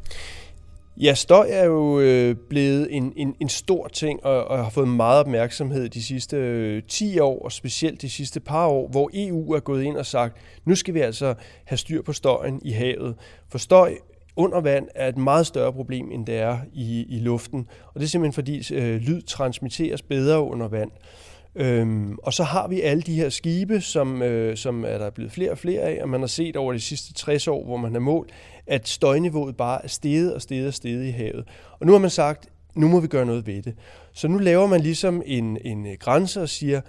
Ja, 0.97 1.15
støj 1.15 1.49
er 1.51 1.65
jo 1.65 2.01
øh, 2.01 2.37
blevet 2.51 2.89
en, 2.91 3.13
en, 3.17 3.35
en 3.41 3.49
stor 3.49 3.89
ting, 3.89 4.25
og, 4.25 4.45
og 4.45 4.65
har 4.65 4.71
fået 4.71 4.89
meget 4.89 5.21
opmærksomhed 5.21 5.89
de 5.89 6.03
sidste 6.03 6.37
øh, 6.37 6.83
10 6.89 7.19
år, 7.19 7.45
og 7.45 7.53
specielt 7.53 8.03
de 8.03 8.11
sidste 8.11 8.41
par 8.41 8.67
år, 8.67 8.89
hvor 8.89 9.11
EU 9.15 9.53
er 9.53 9.61
gået 9.61 9.83
ind 9.83 9.97
og 9.97 10.07
sagt, 10.07 10.37
nu 10.65 10.75
skal 10.75 10.95
vi 10.95 11.01
altså 11.01 11.35
have 11.65 11.79
styr 11.79 12.03
på 12.03 12.13
støjen 12.13 12.61
i 12.65 12.71
havet. 12.71 13.15
For 13.49 13.59
støj 13.59 13.95
under 14.39 14.61
vand 14.61 14.89
er 14.95 15.09
et 15.09 15.17
meget 15.17 15.47
større 15.47 15.73
problem, 15.73 16.11
end 16.11 16.27
det 16.27 16.39
er 16.39 16.59
i, 16.73 17.07
i 17.09 17.19
luften. 17.19 17.67
Og 17.87 18.01
det 18.01 18.03
er 18.03 18.09
simpelthen 18.09 18.33
fordi 18.33 18.75
øh, 18.75 19.01
lyd 19.01 19.23
transmitteres 19.23 20.03
bedre 20.03 20.43
under 20.43 20.69
vand. 20.69 20.91
Øhm, 21.55 22.19
og 22.23 22.33
så 22.33 22.45
har 22.45 22.69
vi 22.69 22.81
alle 22.81 23.03
de 23.03 23.15
her 23.15 23.29
skibe, 23.29 23.81
som, 23.81 24.23
øh, 24.23 24.57
som 24.57 24.85
er 24.85 24.99
der 24.99 25.11
blevet 25.11 25.33
flere 25.33 25.51
og 25.51 25.59
flere 25.59 25.81
af, 25.81 26.03
og 26.03 26.09
man 26.09 26.21
har 26.21 26.27
set 26.27 26.57
over 26.57 26.73
de 26.73 26.81
sidste 26.81 27.15
60 27.15 27.49
år, 27.49 27.65
hvor 27.65 27.77
man 27.77 27.93
har 27.93 28.01
målt, 28.01 28.31
at 28.67 28.89
støjniveauet 28.89 29.57
bare 29.57 29.85
er 29.85 29.89
steget 29.89 30.35
og 30.35 30.43
steget 30.43 30.67
og 30.67 30.75
steget 30.75 31.07
i 31.07 31.11
havet. 31.11 31.45
Og 31.81 31.87
nu 31.87 31.93
har 31.93 31.99
man 31.99 32.11
sagt, 32.11 32.49
nu 32.75 32.89
må 32.89 33.01
vi 33.01 33.07
gøre 33.07 33.27
noget 33.27 33.47
ved 33.47 33.63
det. 33.63 33.75
Så 34.13 34.29
nu 34.29 34.39
laver 34.39 34.67
man 34.67 34.81
ligesom 34.81 35.23
en, 35.27 35.59
en 35.65 35.87
øh, 35.87 35.93
grænse 36.01 36.43
og 36.43 36.49
siger, 36.49 36.81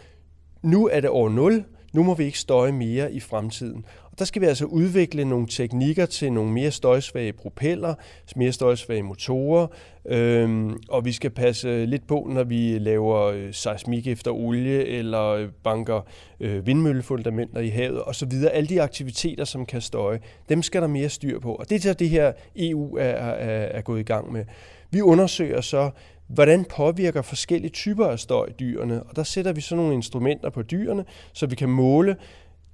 nu 0.61 0.87
er 0.87 0.99
det 0.99 1.09
år 1.09 1.29
0, 1.29 1.63
nu 1.93 2.03
må 2.03 2.13
vi 2.13 2.23
ikke 2.23 2.39
støje 2.39 2.71
mere 2.71 3.13
i 3.13 3.19
fremtiden. 3.19 3.85
Der 4.19 4.25
skal 4.25 4.41
vi 4.41 4.47
altså 4.47 4.65
udvikle 4.65 5.25
nogle 5.25 5.47
teknikker 5.47 6.05
til 6.05 6.33
nogle 6.33 6.51
mere 6.51 6.71
støjsvage 6.71 7.33
propeller, 7.33 7.95
mere 8.35 8.51
støjsvage 8.51 9.03
motorer, 9.03 9.67
øhm, 10.05 10.77
og 10.89 11.05
vi 11.05 11.11
skal 11.11 11.29
passe 11.29 11.85
lidt 11.85 12.07
på, 12.07 12.27
når 12.29 12.43
vi 12.43 12.77
laver 12.79 13.21
øh, 13.21 13.53
seismik 13.53 14.07
efter 14.07 14.31
olie, 14.31 14.85
eller 14.85 15.25
øh, 15.25 15.49
banker 15.63 16.01
øh, 16.39 16.67
vindmøllefundamenter 16.67 17.59
i 17.59 17.69
havet 17.69 18.03
osv. 18.03 18.31
Alle 18.51 18.69
de 18.69 18.81
aktiviteter, 18.81 19.45
som 19.45 19.65
kan 19.65 19.81
støje, 19.81 20.19
dem 20.49 20.61
skal 20.61 20.81
der 20.81 20.87
mere 20.87 21.09
styr 21.09 21.39
på. 21.39 21.55
Og 21.55 21.69
det 21.69 21.75
er 21.75 21.79
så 21.79 21.93
det 21.93 22.09
her 22.09 22.33
EU 22.55 22.97
er, 22.97 23.03
er, 23.03 23.77
er 23.77 23.81
gået 23.81 23.99
i 23.99 24.03
gang 24.03 24.31
med. 24.31 24.45
Vi 24.91 25.01
undersøger 25.01 25.61
så, 25.61 25.89
hvordan 26.27 26.65
påvirker 26.65 27.21
forskellige 27.21 27.71
typer 27.71 28.05
af 28.05 28.19
støj 28.19 28.49
dyrene, 28.59 29.03
og 29.03 29.15
der 29.15 29.23
sætter 29.23 29.53
vi 29.53 29.61
så 29.61 29.75
nogle 29.75 29.93
instrumenter 29.93 30.49
på 30.49 30.61
dyrene, 30.61 31.05
så 31.33 31.47
vi 31.47 31.55
kan 31.55 31.69
måle 31.69 32.15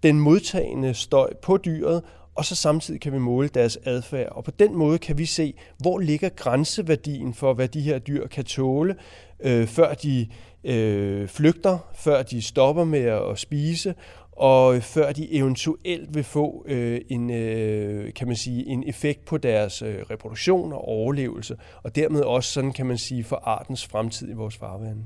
den 0.03 0.19
modtagende 0.19 0.93
støj 0.93 1.33
på 1.41 1.57
dyret, 1.57 2.03
og 2.35 2.45
så 2.45 2.55
samtidig 2.55 3.01
kan 3.01 3.13
vi 3.13 3.17
måle 3.17 3.47
deres 3.47 3.79
adfærd. 3.83 4.31
Og 4.31 4.43
på 4.43 4.51
den 4.51 4.75
måde 4.75 4.97
kan 4.97 5.17
vi 5.17 5.25
se, 5.25 5.53
hvor 5.77 5.99
ligger 5.99 6.29
grænseværdien 6.29 7.33
for, 7.33 7.53
hvad 7.53 7.67
de 7.67 7.81
her 7.81 7.99
dyr 7.99 8.27
kan 8.27 8.43
tåle, 8.43 8.95
øh, 9.39 9.67
før 9.67 9.93
de 9.93 10.27
øh, 10.63 11.27
flygter, 11.27 11.77
før 11.93 12.23
de 12.23 12.41
stopper 12.41 12.83
med 12.83 12.99
at 12.99 13.39
spise, 13.39 13.95
og 14.31 14.83
før 14.83 15.11
de 15.11 15.33
eventuelt 15.33 16.15
vil 16.15 16.23
få 16.23 16.65
øh, 16.67 17.01
en, 17.09 17.29
øh, 17.29 18.13
kan 18.13 18.27
man 18.27 18.35
sige, 18.35 18.65
en 18.67 18.83
effekt 18.87 19.25
på 19.25 19.37
deres 19.37 19.81
øh, 19.81 19.95
reproduktion 20.09 20.73
og 20.73 20.87
overlevelse, 20.87 21.57
og 21.83 21.95
dermed 21.95 22.21
også 22.21 22.51
sådan 22.51 22.71
kan 22.71 22.85
man 22.85 22.97
sige 22.97 23.23
for 23.23 23.35
artens 23.35 23.85
fremtid 23.85 24.29
i 24.29 24.33
vores 24.33 24.57
farvande. 24.57 25.03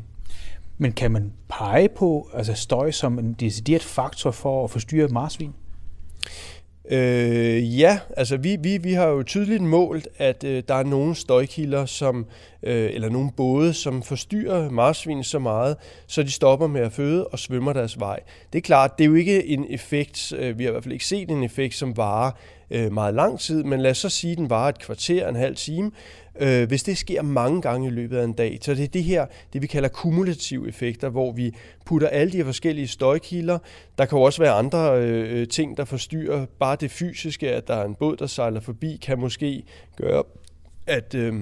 Men 0.82 0.92
kan 0.92 1.12
man 1.12 1.34
pege 1.50 1.90
på 1.90 2.30
altså 2.34 2.54
støj 2.54 2.92
som 2.92 3.20
en 3.20 3.34
decideret 3.34 3.84
faktor 3.84 4.32
for 4.32 4.64
at 4.64 4.72
forstyrre 4.72 5.08
marsvin? 5.08 5.54
Øh, 6.92 7.80
ja, 7.80 8.00
altså 8.18 8.38
vi, 8.38 8.58
vi, 8.64 8.78
vi 8.78 8.94
har 8.94 9.08
jo 9.08 9.24
tydeligt 9.24 9.64
målt, 9.64 10.08
at 10.18 10.44
øh, 10.44 10.64
der 10.68 10.76
er 10.76 10.84
nogle 10.84 11.16
støjkilder, 11.16 11.86
som, 11.86 12.26
øh, 12.64 12.90
eller 12.94 13.10
nogle 13.10 13.32
både, 13.38 13.74
som 13.74 14.04
forstyrrer 14.04 14.70
marsvin 14.70 15.24
så 15.24 15.40
meget, 15.40 15.78
så 16.08 16.24
de 16.24 16.32
stopper 16.32 16.68
med 16.68 16.82
at 16.82 16.92
føde 16.92 17.28
og 17.28 17.40
svømmer 17.40 17.74
deres 17.74 18.00
vej. 18.00 18.20
Det 18.54 18.60
er 18.60 18.64
klart, 18.64 18.98
det 18.98 19.04
er 19.04 19.08
jo 19.08 19.16
ikke 19.16 19.46
en 19.46 19.66
effekt, 19.70 20.34
øh, 20.38 20.60
vi 20.60 20.64
har 20.64 20.70
i 20.70 20.72
hvert 20.72 20.84
fald 20.84 20.94
ikke 20.94 21.06
set 21.06 21.30
en 21.30 21.44
effekt, 21.44 21.76
som 21.76 21.98
varer 21.98 22.32
øh, 22.72 22.94
meget 22.94 23.14
lang 23.14 23.40
tid, 23.40 23.64
men 23.64 23.80
lad 23.80 23.92
os 23.92 23.98
så 23.98 24.10
sige, 24.10 24.32
at 24.32 24.38
den 24.38 24.50
varer 24.50 24.70
et 24.70 24.80
kvarter, 24.80 25.30
en 25.30 25.36
halv 25.36 25.56
time, 25.56 25.92
Øh, 26.40 26.68
hvis 26.68 26.84
det 26.84 26.98
sker 26.98 27.22
mange 27.22 27.62
gange 27.62 27.88
i 27.88 27.92
løbet 27.92 28.18
af 28.18 28.24
en 28.24 28.34
dag, 28.34 28.60
så 28.62 28.76
det 28.76 28.84
er 28.84 28.88
det 28.88 29.04
her, 29.04 29.26
det 29.54 29.62
vi 29.62 29.68
kalder 29.68 29.90
kumulative 29.90 30.68
effekter, 30.68 31.10
hvor 31.10 31.32
vi 31.32 31.56
putter 31.86 32.08
alle 32.08 32.32
de 32.32 32.38
her 32.38 32.46
forskellige 32.46 32.88
støjkilder. 32.88 33.60
Der 33.98 34.06
kan 34.06 34.18
jo 34.18 34.22
også 34.22 34.42
være 34.42 34.52
andre 34.52 35.02
øh, 35.02 35.42
øh 35.42 35.48
ting, 35.48 35.78
der 35.78 35.86
forstyrrer. 35.86 36.46
Bare 36.60 36.78
det 36.80 36.92
fysiske, 36.92 37.52
at 37.52 37.68
der 37.68 37.76
er 37.76 37.86
en 37.86 37.96
båd, 37.96 38.18
der 38.18 38.28
sejler 38.28 38.60
forbi, 38.60 39.00
kan 39.02 39.20
måske 39.20 39.64
gøre, 39.98 40.24
at, 40.88 41.16
øh, 41.16 41.34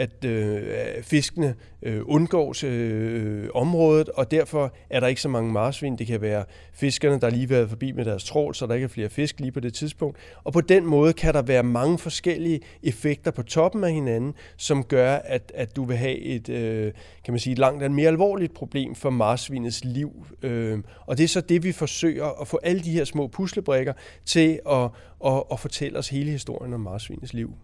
at 0.00 0.24
øh, 0.24 0.62
fiskene 1.02 1.54
øh, 1.82 2.00
undgår 2.04 2.54
øh, 2.64 3.44
øh, 3.44 3.48
området, 3.54 4.08
og 4.08 4.30
derfor 4.30 4.74
er 4.90 5.00
der 5.00 5.06
ikke 5.06 5.20
så 5.20 5.28
mange 5.28 5.52
marsvin. 5.52 5.98
Det 5.98 6.06
kan 6.06 6.20
være 6.20 6.44
fiskerne, 6.72 7.20
der 7.20 7.30
lige 7.30 7.40
har 7.40 7.48
været 7.48 7.68
forbi 7.68 7.92
med 7.92 8.04
deres 8.04 8.24
trål, 8.24 8.54
så 8.54 8.66
der 8.66 8.74
ikke 8.74 8.84
er 8.84 8.88
flere 8.88 9.08
fisk 9.08 9.40
lige 9.40 9.52
på 9.52 9.60
det 9.60 9.74
tidspunkt. 9.74 10.18
Og 10.44 10.52
på 10.52 10.60
den 10.60 10.86
måde 10.86 11.12
kan 11.12 11.34
der 11.34 11.42
være 11.42 11.62
mange 11.62 11.98
forskellige 11.98 12.60
effekter 12.82 13.30
på 13.30 13.42
toppen 13.42 13.84
af 13.84 13.92
hinanden, 13.92 14.34
som 14.56 14.84
gør, 14.84 15.14
at, 15.14 15.52
at 15.54 15.76
du 15.76 15.84
vil 15.84 15.96
have 15.96 16.18
et, 16.18 16.48
øh, 16.48 16.92
kan 17.24 17.32
man 17.32 17.38
sige, 17.38 17.52
et 17.52 17.58
langt 17.58 17.82
et 17.82 17.90
mere 17.90 18.08
alvorligt 18.08 18.54
problem 18.54 18.94
for 18.94 19.10
marsvinets 19.10 19.84
liv. 19.84 20.26
Øh, 20.42 20.78
og 21.06 21.18
det 21.18 21.24
er 21.24 21.28
så 21.28 21.40
det, 21.40 21.64
vi 21.64 21.72
forsøger 21.72 22.40
at 22.40 22.48
få 22.48 22.58
alle 22.62 22.82
de 22.82 22.90
her 22.90 23.04
små 23.04 23.26
puslebrikker 23.26 23.92
til 24.24 24.60
at, 24.70 24.88
at, 25.26 25.42
at 25.52 25.60
fortælle 25.60 25.98
os 25.98 26.08
hele 26.08 26.30
historien 26.30 26.74
om 26.74 26.80
marsvinets 26.80 27.34
liv. 27.34 27.54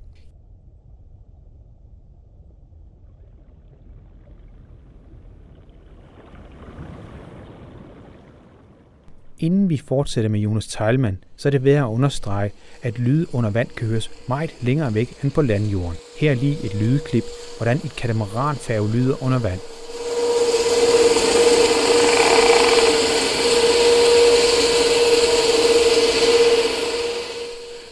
Inden 9.39 9.71
vi 9.71 9.77
fortsætter 9.77 10.31
med 10.31 10.41
Jonas 10.41 10.67
Teilmann, 10.67 11.19
så 11.37 11.49
er 11.49 11.51
det 11.51 11.65
værd 11.65 11.85
at 11.85 11.93
understrege, 11.93 12.51
at 12.83 12.99
lyd 12.99 13.27
under 13.33 13.51
vand 13.51 13.69
kan 13.69 13.89
høres 13.89 14.11
meget 14.29 14.55
længere 14.63 14.95
væk 14.95 15.25
end 15.25 15.33
på 15.33 15.43
landjorden. 15.43 15.97
Her 16.21 16.31
er 16.31 16.35
lige 16.35 16.65
et 16.65 16.75
lydklip, 16.81 17.25
hvordan 17.59 17.77
et 17.77 17.97
katamaranfærge 17.97 18.93
lyder 18.93 19.23
under 19.25 19.39
vand. 19.39 19.61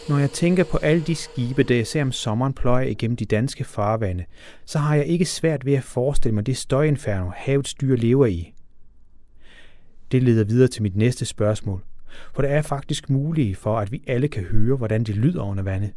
Når 0.09 0.18
jeg 0.18 0.30
tænker 0.30 0.64
på 0.64 0.76
alle 0.76 1.02
de 1.02 1.14
skibe, 1.14 1.62
der 1.62 1.76
jeg 1.76 1.87
ser 1.87 2.02
om 2.02 2.12
sommeren 2.12 2.52
pløje 2.52 2.90
igennem 2.90 3.16
de 3.16 3.24
danske 3.24 3.64
farvande, 3.64 4.24
så 4.66 4.78
har 4.78 4.94
jeg 4.94 5.07
ikke 5.07 5.24
svært 5.24 5.66
ved 5.66 5.74
at 5.74 5.85
forestille 5.85 6.35
mig 6.35 6.46
det 6.46 6.57
støjinferno, 6.57 7.30
havets 7.37 7.74
dyr 7.74 7.96
lever 7.96 8.26
i. 8.26 8.53
Det 10.12 10.22
leder 10.22 10.44
videre 10.44 10.68
til 10.68 10.82
mit 10.82 10.96
næste 10.96 11.24
spørgsmål. 11.24 11.84
For 12.34 12.42
der 12.42 12.48
er 12.48 12.62
faktisk 12.62 13.10
muligt 13.10 13.58
for, 13.58 13.78
at 13.78 13.92
vi 13.92 14.02
alle 14.06 14.28
kan 14.28 14.42
høre, 14.42 14.76
hvordan 14.76 15.04
det 15.04 15.16
lyder 15.16 15.42
under 15.42 15.62
vandet. 15.62 15.92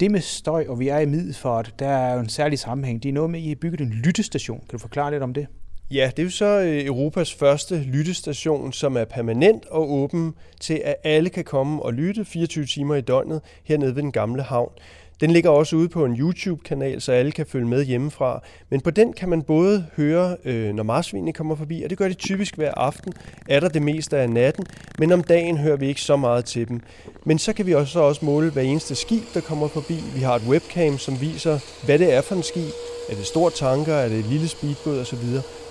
Det 0.00 0.10
med 0.10 0.20
støj, 0.20 0.66
og 0.68 0.80
vi 0.80 0.88
er 0.88 0.98
i 0.98 1.06
Middelfart, 1.06 1.74
der 1.78 1.88
er 1.88 2.14
jo 2.14 2.20
en 2.20 2.28
særlig 2.28 2.58
sammenhæng. 2.58 3.02
Det 3.02 3.08
er 3.08 3.12
noget 3.12 3.30
med, 3.30 3.40
at 3.40 3.44
I 3.44 3.48
har 3.48 3.54
bygget 3.54 3.80
en 3.80 3.92
lyttestation. 4.04 4.58
Kan 4.58 4.68
du 4.72 4.78
forklare 4.78 5.10
lidt 5.10 5.22
om 5.22 5.34
det? 5.34 5.46
Ja, 5.90 6.10
det 6.16 6.18
er 6.18 6.24
jo 6.24 6.30
så 6.30 6.60
øh, 6.60 6.86
Europas 6.86 7.34
første 7.34 7.82
lyttestation, 7.82 8.72
som 8.72 8.96
er 8.96 9.04
permanent 9.04 9.66
og 9.66 9.92
åben 9.92 10.34
til, 10.60 10.82
at 10.84 10.94
alle 11.04 11.30
kan 11.30 11.44
komme 11.44 11.82
og 11.82 11.94
lytte 11.94 12.24
24 12.24 12.64
timer 12.64 12.94
i 12.94 13.00
døgnet 13.00 13.40
hernede 13.64 13.94
ved 13.94 14.02
den 14.02 14.12
gamle 14.12 14.42
havn. 14.42 14.72
Den 15.20 15.30
ligger 15.30 15.50
også 15.50 15.76
ude 15.76 15.88
på 15.88 16.04
en 16.04 16.16
YouTube-kanal, 16.16 17.00
så 17.00 17.12
alle 17.12 17.32
kan 17.32 17.46
følge 17.46 17.66
med 17.66 17.84
hjemmefra. 17.84 18.42
Men 18.70 18.80
på 18.80 18.90
den 18.90 19.12
kan 19.12 19.28
man 19.28 19.42
både 19.42 19.86
høre, 19.96 20.36
øh, 20.44 20.74
når 20.74 20.82
marsvinene 20.82 21.32
kommer 21.32 21.56
forbi, 21.56 21.82
og 21.82 21.90
det 21.90 21.98
gør 21.98 22.08
de 22.08 22.14
typisk 22.14 22.56
hver 22.56 22.72
aften, 22.76 23.12
er 23.48 23.60
der 23.60 23.68
det 23.68 23.82
meste 23.82 24.18
af 24.18 24.30
natten, 24.30 24.66
men 24.98 25.12
om 25.12 25.22
dagen 25.22 25.58
hører 25.58 25.76
vi 25.76 25.88
ikke 25.88 26.00
så 26.00 26.16
meget 26.16 26.44
til 26.44 26.68
dem. 26.68 26.80
Men 27.24 27.38
så 27.38 27.52
kan 27.52 27.66
vi 27.66 27.74
også, 27.74 28.00
også 28.00 28.24
måle 28.24 28.50
hver 28.50 28.62
eneste 28.62 28.94
skib, 28.94 29.22
der 29.34 29.40
kommer 29.40 29.68
forbi. 29.68 29.96
Vi 30.14 30.20
har 30.20 30.34
et 30.34 30.42
webcam, 30.48 30.98
som 30.98 31.20
viser, 31.20 31.58
hvad 31.84 31.98
det 31.98 32.14
er 32.14 32.20
for 32.20 32.34
en 32.34 32.42
skib. 32.42 32.72
Er 33.10 33.14
det 33.14 33.26
stor 33.26 33.48
tanker, 33.50 33.94
er 33.94 34.08
det 34.08 34.18
et 34.18 34.24
lille 34.26 34.48
speedbåd 34.48 35.00
osv. 35.00 35.24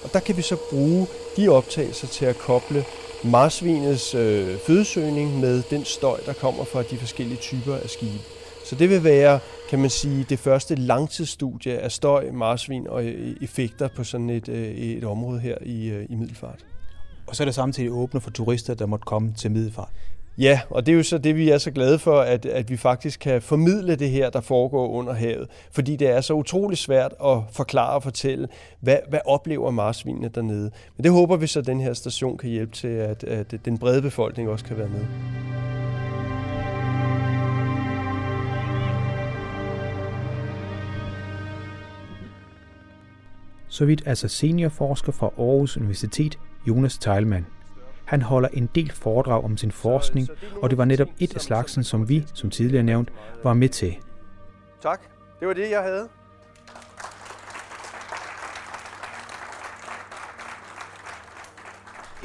Og 0.04 0.14
der 0.14 0.20
kan 0.20 0.38
vi 0.38 0.42
så 0.42 0.56
bruge 0.70 1.08
de 1.38 1.50
optagelser 1.50 2.08
til 2.08 2.26
at 2.26 2.38
koble 2.38 2.84
marsvinets 3.24 4.16
øh, 4.16 4.58
fødesøgning 4.68 5.40
med 5.40 5.64
den 5.70 5.86
støj, 5.86 6.20
der 6.26 6.34
kommer 6.34 6.64
fra 6.64 6.84
de 6.84 6.98
forskellige 6.98 7.38
typer 7.38 7.76
af 7.76 7.90
skibe. 7.90 8.39
Så 8.70 8.76
det 8.76 8.90
vil 8.90 9.04
være, 9.04 9.40
kan 9.70 9.80
man 9.80 9.90
sige, 9.90 10.26
det 10.30 10.40
første 10.40 10.76
langtidsstudie 10.76 11.80
af 11.80 11.92
støj, 11.92 12.32
marsvin 12.32 12.88
og 12.88 13.06
øh, 13.06 13.36
effekter 13.42 13.88
på 13.96 14.04
sådan 14.04 14.30
et, 14.30 14.50
øh, 14.50 14.68
et 14.68 15.04
område 15.04 15.40
her 15.40 15.58
i, 15.62 15.88
øh, 15.90 16.06
i 16.10 16.16
Middelfart. 16.16 16.66
Og 17.28 17.36
så 17.36 17.44
er 17.44 17.46
det 17.46 17.56
samtidig 17.56 17.92
åbne 17.92 18.22
for 18.22 18.32
turister, 18.32 18.74
der 18.74 18.86
måtte 18.86 19.04
komme 19.04 19.34
til 19.38 19.52
Middelfart. 19.52 19.90
Ja, 20.38 20.60
og 20.70 20.86
det 20.86 20.92
er 20.92 20.96
jo 20.96 21.04
så 21.04 21.18
det, 21.18 21.36
vi 21.36 21.50
er 21.50 21.58
så 21.58 21.72
glade 21.72 22.00
for, 22.00 22.20
at, 22.20 22.46
at 22.46 22.70
vi 22.70 22.78
faktisk 22.78 23.20
kan 23.20 23.42
formidle 23.42 23.96
det 23.96 24.10
her, 24.10 24.30
der 24.30 24.42
foregår 24.42 24.88
under 24.88 25.14
havet. 25.14 25.48
Fordi 25.72 25.96
det 25.96 26.10
er 26.10 26.22
så 26.22 26.34
utrolig 26.34 26.78
svært 26.78 27.14
at 27.26 27.38
forklare 27.52 27.96
og 27.96 28.04
fortælle, 28.04 28.48
hvad, 28.80 28.98
hvad 29.10 29.20
oplever 29.26 29.72
marsvinene 29.72 30.30
dernede. 30.36 30.72
Men 30.98 31.04
det 31.04 31.12
håber 31.12 31.38
vi 31.38 31.48
så, 31.48 31.60
at 31.60 31.66
den 31.66 31.82
her 31.82 31.94
station 31.94 32.38
kan 32.38 32.50
hjælpe 32.50 32.76
til, 32.76 32.88
at, 32.88 33.24
at 33.24 33.54
den 33.66 33.78
brede 33.78 34.02
befolkning 34.02 34.50
også 34.50 34.66
kan 34.66 34.78
være 34.78 34.90
med. 34.90 35.06
Så 43.70 43.86
vidt 43.86 44.02
altså 44.06 44.28
seniorforsker 44.28 45.12
fra 45.12 45.28
Aarhus 45.38 45.78
Universitet, 45.78 46.40
Jonas 46.68 46.98
Teilmann. 46.98 47.46
Han 48.06 48.22
holder 48.22 48.50
en 48.54 48.70
del 48.76 48.92
foredrag 48.92 49.44
om 49.44 49.58
sin 49.58 49.72
forskning, 49.72 50.28
og 50.62 50.70
det 50.70 50.78
var 50.78 50.86
netop 50.86 51.08
et 51.20 51.36
af 51.36 51.42
slagsen, 51.42 51.84
som 51.84 52.10
vi, 52.10 52.26
som 52.34 52.50
tidligere 52.50 52.84
nævnt, 52.84 53.10
var 53.44 53.54
med 53.54 53.70
til. 53.70 53.96
Tak. 54.82 55.02
Det 55.40 55.48
var 55.48 55.54
det, 55.54 55.72
jeg 55.72 55.84
havde. 55.84 56.08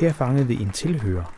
Her 0.00 0.12
fangede 0.12 0.46
vi 0.46 0.54
en 0.54 0.70
tilhører. 0.70 1.34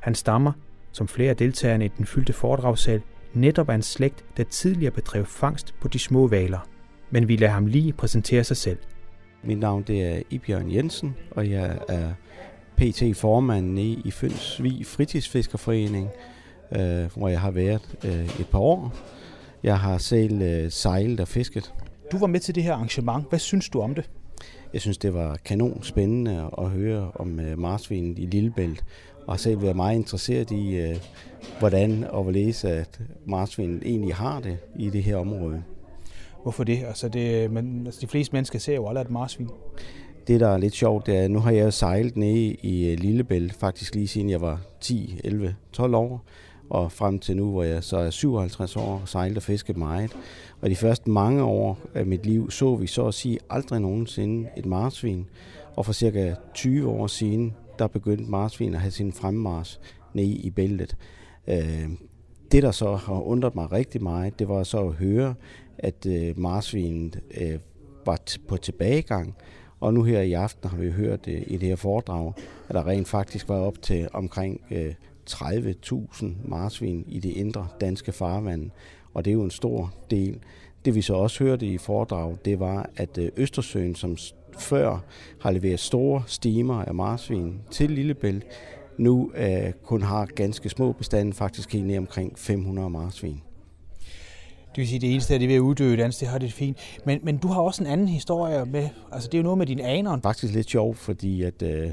Han 0.00 0.14
stammer, 0.14 0.52
som 0.92 1.08
flere 1.08 1.30
af 1.30 1.36
deltagerne 1.36 1.84
i 1.84 1.88
den 1.88 2.06
fyldte 2.06 2.32
foredragssal, 2.32 3.02
netop 3.32 3.70
af 3.70 3.74
en 3.74 3.82
slægt, 3.82 4.24
der 4.36 4.44
tidligere 4.44 4.92
bedrev 4.92 5.26
fangst 5.26 5.74
på 5.80 5.88
de 5.88 5.98
små 5.98 6.26
valer. 6.28 6.68
Men 7.10 7.28
vi 7.28 7.36
lader 7.36 7.52
ham 7.52 7.66
lige 7.66 7.92
præsentere 7.92 8.44
sig 8.44 8.56
selv. 8.56 8.78
Mit 9.44 9.58
navn 9.58 9.82
det 9.82 10.02
er 10.02 10.22
Ibjørn 10.30 10.72
Jensen, 10.72 11.16
og 11.30 11.50
jeg 11.50 11.78
er 11.88 12.12
PT 12.76 13.16
formand 13.16 13.78
i 13.78 14.10
Fønsvig 14.10 14.86
Fritidsfiskerforening, 14.86 16.08
øh, 16.72 17.16
hvor 17.16 17.28
jeg 17.28 17.40
har 17.40 17.50
været 17.50 17.94
øh, 18.04 18.40
et 18.40 18.46
par 18.50 18.58
år. 18.58 18.94
Jeg 19.62 19.78
har 19.78 19.98
selv 19.98 20.42
øh, 20.42 20.70
sejlet 20.70 21.20
og 21.20 21.28
fisket. 21.28 21.74
Du 22.12 22.18
var 22.18 22.26
med 22.26 22.40
til 22.40 22.54
det 22.54 22.62
her 22.62 22.74
arrangement. 22.74 23.28
Hvad 23.28 23.38
synes 23.38 23.68
du 23.68 23.80
om 23.80 23.94
det? 23.94 24.10
Jeg 24.72 24.80
synes, 24.80 24.98
det 24.98 25.14
var 25.14 25.36
kanon 25.44 25.82
spændende 25.82 26.50
at 26.58 26.70
høre 26.70 27.10
om 27.14 27.40
øh, 27.40 27.58
marsvinet 27.58 28.18
i 28.18 28.26
Lillebælt, 28.26 28.84
og 29.26 29.32
har 29.32 29.38
selv 29.38 29.62
været 29.62 29.76
meget 29.76 29.96
interesseret 29.96 30.50
i, 30.50 30.76
øh, 30.76 30.96
hvordan 31.58 32.04
og 32.04 32.22
hvorledes 32.22 32.64
at 32.64 33.00
marsvinet 33.26 33.82
egentlig 33.84 34.14
har 34.14 34.40
det 34.40 34.58
i 34.76 34.90
det 34.90 35.02
her 35.02 35.16
område. 35.16 35.62
Hvorfor 36.42 36.64
det? 36.64 36.84
Altså, 36.84 37.08
det, 37.08 37.44
øh, 37.44 37.52
men, 37.52 37.86
altså 37.86 38.00
de 38.00 38.06
fleste 38.06 38.32
mennesker 38.32 38.58
ser 38.58 38.74
jo 38.74 38.88
aldrig 38.88 39.02
et 39.02 39.10
marsvin. 39.10 39.48
Det, 40.26 40.40
der 40.40 40.48
er 40.48 40.58
lidt 40.58 40.74
sjovt, 40.74 41.06
det 41.06 41.16
er, 41.16 41.24
at 41.24 41.30
nu 41.30 41.38
har 41.38 41.50
jeg 41.50 41.72
sejlet 41.72 42.16
nede 42.16 42.56
i 42.62 42.90
øh, 42.90 42.98
Lillebælt, 42.98 43.54
faktisk 43.54 43.94
lige 43.94 44.08
siden 44.08 44.30
jeg 44.30 44.40
var 44.40 44.60
10, 44.80 45.20
11, 45.24 45.56
12 45.72 45.94
år, 45.94 46.24
og 46.70 46.92
frem 46.92 47.18
til 47.18 47.36
nu, 47.36 47.50
hvor 47.50 47.62
jeg 47.62 47.84
så 47.84 47.96
er 47.96 48.10
57 48.10 48.76
år 48.76 49.00
og 49.02 49.08
sejlet 49.08 49.36
og 49.36 49.42
fisket 49.42 49.76
meget. 49.76 50.16
Og 50.60 50.70
de 50.70 50.76
første 50.76 51.10
mange 51.10 51.42
år 51.42 51.78
af 51.94 52.06
mit 52.06 52.26
liv 52.26 52.50
så 52.50 52.76
vi 52.76 52.86
så 52.86 53.06
at 53.06 53.14
sige 53.14 53.38
aldrig 53.50 53.80
nogensinde 53.80 54.48
et 54.56 54.66
marsvin. 54.66 55.26
Og 55.76 55.86
for 55.86 55.92
cirka 55.92 56.34
20 56.54 56.88
år 56.88 57.06
siden, 57.06 57.54
der 57.78 57.86
begyndte 57.86 58.30
marsvin 58.30 58.74
at 58.74 58.80
have 58.80 58.90
sin 58.90 59.12
fremmars 59.12 59.80
nede 60.14 60.26
i 60.26 60.50
bæltet. 60.50 60.96
Øh, 61.48 61.88
det, 62.52 62.62
der 62.62 62.70
så 62.70 62.94
har 62.94 63.20
undret 63.20 63.54
mig 63.54 63.72
rigtig 63.72 64.02
meget, 64.02 64.38
det 64.38 64.48
var 64.48 64.62
så 64.62 64.78
at 64.78 64.92
høre, 64.92 65.34
at 65.78 66.06
øh, 66.06 66.38
marsvinet 66.38 67.20
øh, 67.40 67.58
var 68.06 68.18
på 68.48 68.56
tilbagegang. 68.56 69.34
Og 69.80 69.94
nu 69.94 70.02
her 70.02 70.20
i 70.20 70.32
aften 70.32 70.70
har 70.70 70.76
vi 70.76 70.90
hørt 70.90 71.28
øh, 71.28 71.42
i 71.46 71.56
det 71.56 71.68
her 71.68 71.76
foredrag, 71.76 72.32
at 72.68 72.74
der 72.74 72.86
rent 72.86 73.08
faktisk 73.08 73.48
var 73.48 73.58
op 73.58 73.82
til 73.82 74.08
omkring 74.12 74.60
øh, 74.70 74.94
30.000 75.30 76.26
marsvin 76.44 77.04
i 77.08 77.20
det 77.20 77.30
indre 77.30 77.68
danske 77.80 78.12
farvand, 78.12 78.70
og 79.14 79.24
det 79.24 79.30
er 79.30 79.34
jo 79.34 79.42
en 79.42 79.50
stor 79.50 79.94
del. 80.10 80.38
Det 80.84 80.94
vi 80.94 81.02
så 81.02 81.14
også 81.14 81.44
hørte 81.44 81.66
i 81.66 81.78
foredrag, 81.78 82.36
det 82.44 82.60
var, 82.60 82.90
at 82.96 83.18
øh, 83.18 83.28
Østersøen, 83.36 83.94
som 83.94 84.16
før 84.58 84.98
har 85.40 85.50
leveret 85.50 85.80
store 85.80 86.22
stimer 86.26 86.84
af 86.84 86.94
marsvin 86.94 87.60
til 87.70 87.90
Lillebælt, 87.90 88.44
nu 88.98 89.32
uh, 89.38 89.72
kun 89.84 90.02
har 90.02 90.26
ganske 90.26 90.68
små 90.68 90.92
bestande, 90.92 91.32
faktisk 91.32 91.72
helt 91.72 91.86
ned 91.86 91.98
omkring 91.98 92.38
500 92.38 92.90
marsvin. 92.90 93.40
Det 94.74 94.78
vil 94.80 94.88
sige, 94.88 94.96
at 94.96 95.02
det 95.02 95.12
eneste, 95.12 95.34
det 95.34 95.42
er 95.42 95.48
ved 95.48 95.54
at 95.54 95.60
uddø, 95.60 95.90
det 95.90 96.00
andet 96.00 96.20
det 96.20 96.28
har 96.28 96.38
det 96.38 96.52
fint. 96.52 96.76
Men, 97.04 97.20
men 97.22 97.36
du 97.36 97.48
har 97.48 97.60
også 97.60 97.82
en 97.82 97.86
anden 97.86 98.08
historie 98.08 98.64
med, 98.64 98.88
altså 99.12 99.28
det 99.28 99.34
er 99.34 99.38
jo 99.38 99.42
noget 99.42 99.58
med 99.58 99.66
dine 99.66 99.82
aner. 99.82 100.18
Faktisk 100.22 100.54
lidt 100.54 100.70
sjovt, 100.70 100.98
fordi 100.98 101.42
at, 101.42 101.62
uh, 101.62 101.92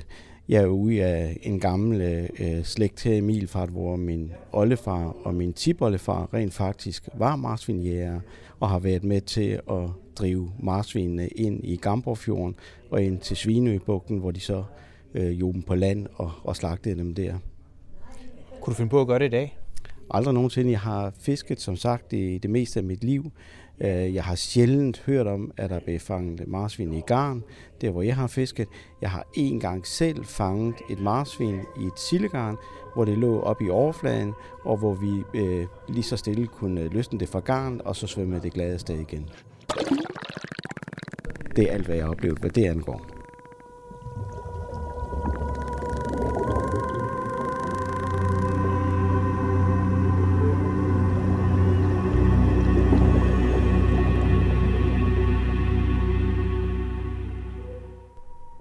jeg 0.50 0.64
er 0.64 0.68
ude 0.68 1.04
af 1.04 1.38
en 1.42 1.60
gammel 1.60 2.02
øh, 2.40 2.64
slægt 2.64 3.04
her 3.04 3.14
i 3.14 3.22
Milfart, 3.22 3.70
hvor 3.70 3.96
min 3.96 4.32
oldefar 4.52 5.16
og 5.24 5.36
min 5.36 5.54
tipoldefar 5.54 6.30
rent 6.34 6.54
faktisk 6.54 7.10
var 7.14 7.36
marsvinjæger 7.36 8.20
og 8.60 8.70
har 8.70 8.80
været 8.80 9.04
med 9.04 9.22
til 9.22 9.62
at 9.70 9.90
drive 10.16 10.52
marsvinene 10.60 11.28
ind 11.28 11.60
i 11.64 11.76
Gamborfjorden 11.76 12.56
og 12.92 13.04
ind 13.04 13.20
til 13.20 13.38
Svinøbugten, 13.38 14.18
hvor 14.18 14.32
de 14.32 14.40
så 14.40 14.64
øh, 15.14 15.40
dem 15.40 15.62
på 15.62 15.76
land 15.76 16.08
og, 16.16 16.32
og 16.44 16.56
slagtede 16.56 17.00
dem 17.00 17.16
der. 17.16 17.34
Kunne 18.62 18.72
du 18.72 18.78
finde 18.78 18.90
på 18.90 19.02
at 19.02 19.08
gøre 19.08 19.20
det 19.20 19.26
i 19.26 19.30
dag? 19.30 19.58
Aldrig 20.12 20.34
nogensinde. 20.34 20.72
Jeg 20.72 20.80
har 20.80 21.14
fisket, 21.20 21.62
som 21.62 21.76
sagt, 21.76 22.14
i 22.14 22.38
det 22.38 22.52
meste 22.52 22.80
af 22.80 22.84
mit 22.84 23.04
liv. 23.04 23.32
Øh, 23.82 24.14
jeg 24.14 24.24
har 24.24 24.36
sjældent 24.36 25.04
hørt 25.06 25.28
om, 25.28 25.52
at 25.58 25.70
der 25.70 25.80
blev 25.80 26.00
fanget 26.00 26.48
marsvin 26.48 26.94
i 26.94 27.02
garn, 27.02 27.44
der 27.82 27.92
hvor 27.92 28.02
jeg 28.02 28.16
har 28.16 28.28
fisket. 28.28 28.68
Jeg 29.02 29.12
har 29.12 29.28
en 29.36 29.60
gang 29.60 29.88
selv 29.88 30.26
fanget 30.26 30.76
et 30.90 31.00
marsvin 31.00 31.60
i 31.80 31.84
et 31.84 32.00
sildegarn, 32.00 32.56
hvor 32.96 33.06
det 33.06 33.18
lå 33.18 33.40
op 33.40 33.62
i 33.62 33.70
overfladen, 33.70 34.34
og 34.64 34.78
hvor 34.78 34.94
vi 34.94 35.40
øh, 35.40 35.66
lige 35.90 36.04
så 36.04 36.18
stille 36.18 36.48
kunne 36.48 36.88
løsne 36.88 37.20
det 37.20 37.30
fra 37.30 37.40
garn, 37.40 37.82
og 37.86 37.96
så 37.96 38.08
svømme 38.08 38.40
det 38.40 38.54
glade 38.54 38.80
sted 38.80 39.00
igen. 39.00 39.30
Det 41.56 41.70
er 41.70 41.74
alt, 41.74 41.86
hvad 41.86 41.96
jeg 41.96 42.06
har 42.06 42.12
oplevet, 42.12 42.40
hvad 42.40 42.50
det 42.50 42.66
angår. 42.66 43.19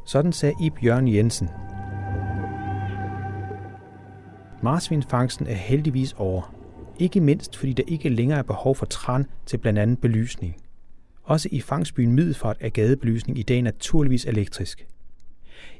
Sådan 0.08 0.32
sagde 0.32 0.54
Ib 0.60 0.84
Jørgen 0.84 1.14
Jensen. 1.14 1.48
Marsvinfangsten 4.62 5.46
er 5.46 5.54
heldigvis 5.54 6.12
over. 6.12 6.54
Ikke 6.98 7.20
mindst 7.20 7.56
fordi 7.56 7.72
der 7.72 7.82
ikke 7.86 8.08
længere 8.08 8.38
er 8.38 8.42
behov 8.42 8.76
for 8.76 8.86
tran 8.86 9.26
til 9.46 9.58
blandt 9.58 9.78
andet 9.78 10.00
belysning. 10.00 10.56
Også 11.22 11.48
i 11.52 11.60
fangstbyen 11.60 12.12
Middelfart 12.12 12.56
er 12.60 12.68
gadebelysning 12.68 13.38
i 13.38 13.42
dag 13.42 13.62
naturligvis 13.62 14.24
elektrisk. 14.24 14.86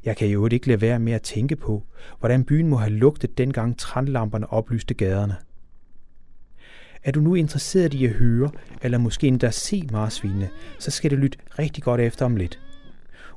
Jeg 0.05 0.17
kan 0.17 0.29
jo 0.29 0.49
ikke 0.53 0.69
lade 0.69 0.81
være 0.81 0.99
med 0.99 1.13
at 1.13 1.23
tænke 1.23 1.57
på, 1.57 1.83
hvordan 2.19 2.45
byen 2.45 2.69
må 2.69 2.77
have 2.77 2.93
lugtet 2.93 3.39
dengang 3.39 3.79
tranlamperne 3.79 4.53
oplyste 4.53 4.95
gaderne. 4.95 5.37
Er 7.05 7.13
du 7.13 7.21
nu 7.21 7.35
interesseret 7.35 7.95
i 7.95 8.05
at 8.05 8.13
høre, 8.13 8.51
eller 8.83 8.99
måske 8.99 9.27
endda 9.27 9.51
se 9.51 9.89
marsvinene, 9.93 10.49
så 10.79 10.91
skal 10.91 11.11
du 11.11 11.17
lytte 11.17 11.39
rigtig 11.59 11.83
godt 11.83 12.01
efter 12.01 12.25
om 12.25 12.37
lidt. 12.37 12.61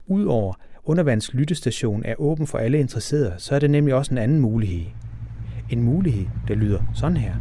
Udover 0.07 0.53
Undervands 0.83 1.33
lyttestation 1.33 2.05
er 2.05 2.15
åben 2.17 2.47
for 2.47 2.57
alle 2.57 2.79
interesserede, 2.79 3.35
så 3.37 3.55
er 3.55 3.59
det 3.59 3.69
nemlig 3.69 3.95
også 3.95 4.13
en 4.13 4.17
anden 4.17 4.39
mulighed. 4.39 4.85
En 5.69 5.83
mulighed, 5.83 6.25
der 6.47 6.55
lyder 6.55 6.81
sådan 6.95 7.17
her. 7.17 7.35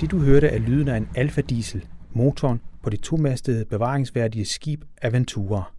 Det 0.00 0.10
du 0.10 0.18
hørte 0.18 0.46
er 0.46 0.58
lyden 0.58 0.88
af 0.88 0.96
en 0.96 1.08
Alfa 1.14 1.40
Diesel, 1.40 1.84
motoren 2.12 2.60
på 2.82 2.90
det 2.90 3.00
tomastede 3.00 3.64
bevaringsværdige 3.64 4.44
skib 4.44 4.84
Aventura. 5.02 5.72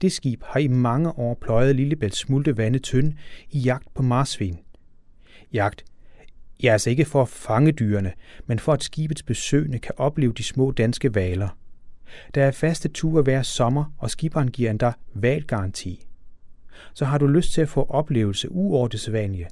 Det 0.00 0.12
skib 0.12 0.42
har 0.44 0.60
i 0.60 0.68
mange 0.68 1.18
år 1.18 1.38
pløjet 1.40 1.76
Lillebælts 1.76 2.18
smulte 2.18 2.56
vande 2.56 2.78
tynd 2.78 3.12
i 3.50 3.58
jagt 3.58 3.94
på 3.94 4.02
marsvin. 4.02 4.58
Jagt, 5.52 5.84
Ja, 6.62 6.72
altså 6.72 6.90
ikke 6.90 7.04
for 7.04 7.22
at 7.22 7.28
fange 7.28 7.72
dyrene, 7.72 8.12
men 8.46 8.58
for 8.58 8.72
at 8.72 8.82
skibets 8.82 9.22
besøgende 9.22 9.78
kan 9.78 9.94
opleve 9.96 10.32
de 10.32 10.42
små 10.42 10.70
danske 10.70 11.14
valer. 11.14 11.48
Der 12.34 12.44
er 12.44 12.50
faste 12.50 12.88
ture 12.88 13.22
hver 13.22 13.42
sommer, 13.42 13.94
og 13.98 14.10
skiberen 14.10 14.50
giver 14.50 14.70
endda 14.70 14.92
valgaranti. 15.14 16.06
Så 16.94 17.04
har 17.04 17.18
du 17.18 17.26
lyst 17.26 17.52
til 17.52 17.60
at 17.60 17.68
få 17.68 17.86
oplevelse 17.88 18.52
uover 18.52 18.88
det 18.88 19.00
sædvanlige, 19.00 19.48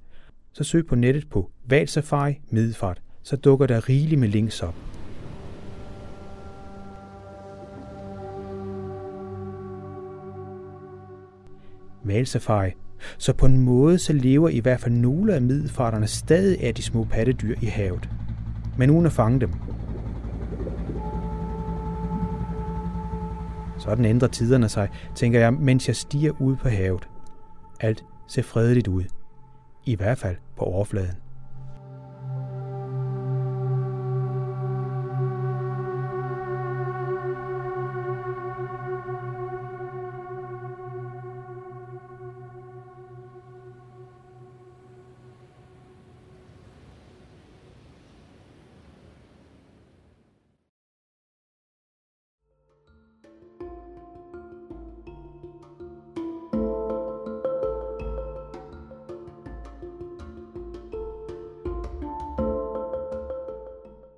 så 0.53 0.65
søg 0.65 0.87
på 0.87 0.95
nettet 0.95 1.29
på 1.31 1.51
Valsafari 1.67 2.41
Middelfart, 2.51 3.03
så 3.23 3.37
dukker 3.37 3.67
der 3.67 3.89
rigeligt 3.89 4.21
med 4.21 4.29
links 4.29 4.63
op. 4.63 4.75
Valsafari 12.05 12.71
så 13.19 13.33
på 13.33 13.47
en 13.47 13.59
måde 13.59 13.99
så 13.99 14.13
lever 14.13 14.49
i 14.49 14.59
hvert 14.59 14.81
fald 14.81 14.95
nogle 14.95 15.35
af 15.35 15.43
middelfarterne 15.43 16.07
stadig 16.07 16.63
af 16.63 16.75
de 16.75 16.83
små 16.83 17.05
pattedyr 17.05 17.55
i 17.63 17.67
havet. 17.67 18.09
Men 18.79 18.91
uden 18.91 19.07
at 19.07 19.13
fange 19.13 19.41
dem. 19.41 19.51
Sådan 23.79 24.05
ændrer 24.05 24.29
tiderne 24.29 24.69
sig, 24.69 24.89
tænker 25.15 25.41
jeg, 25.41 25.53
mens 25.53 25.89
jeg 25.89 25.97
stiger 25.97 26.33
ud 26.41 26.57
på 26.57 26.69
havet. 26.69 27.09
Alt 27.81 28.05
ser 28.29 28.43
fredeligt 28.43 28.89
ud. 28.89 29.05
I 29.85 29.97
hvert 29.97 30.19
fald 30.19 30.37
på 30.57 30.65
overfladen. 30.65 31.26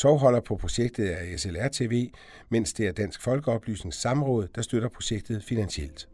Tovholder 0.00 0.40
på 0.40 0.56
projektet 0.56 1.12
er 1.12 1.36
SLR 1.36 1.68
TV, 1.68 2.10
mens 2.48 2.72
det 2.72 2.86
er 2.86 2.92
Dansk 2.92 3.22
Folkeoplysnings 3.22 3.96
Samråd, 3.96 4.48
der 4.54 4.62
støtter 4.62 4.88
projektet 4.88 5.44
finansielt. 5.44 6.08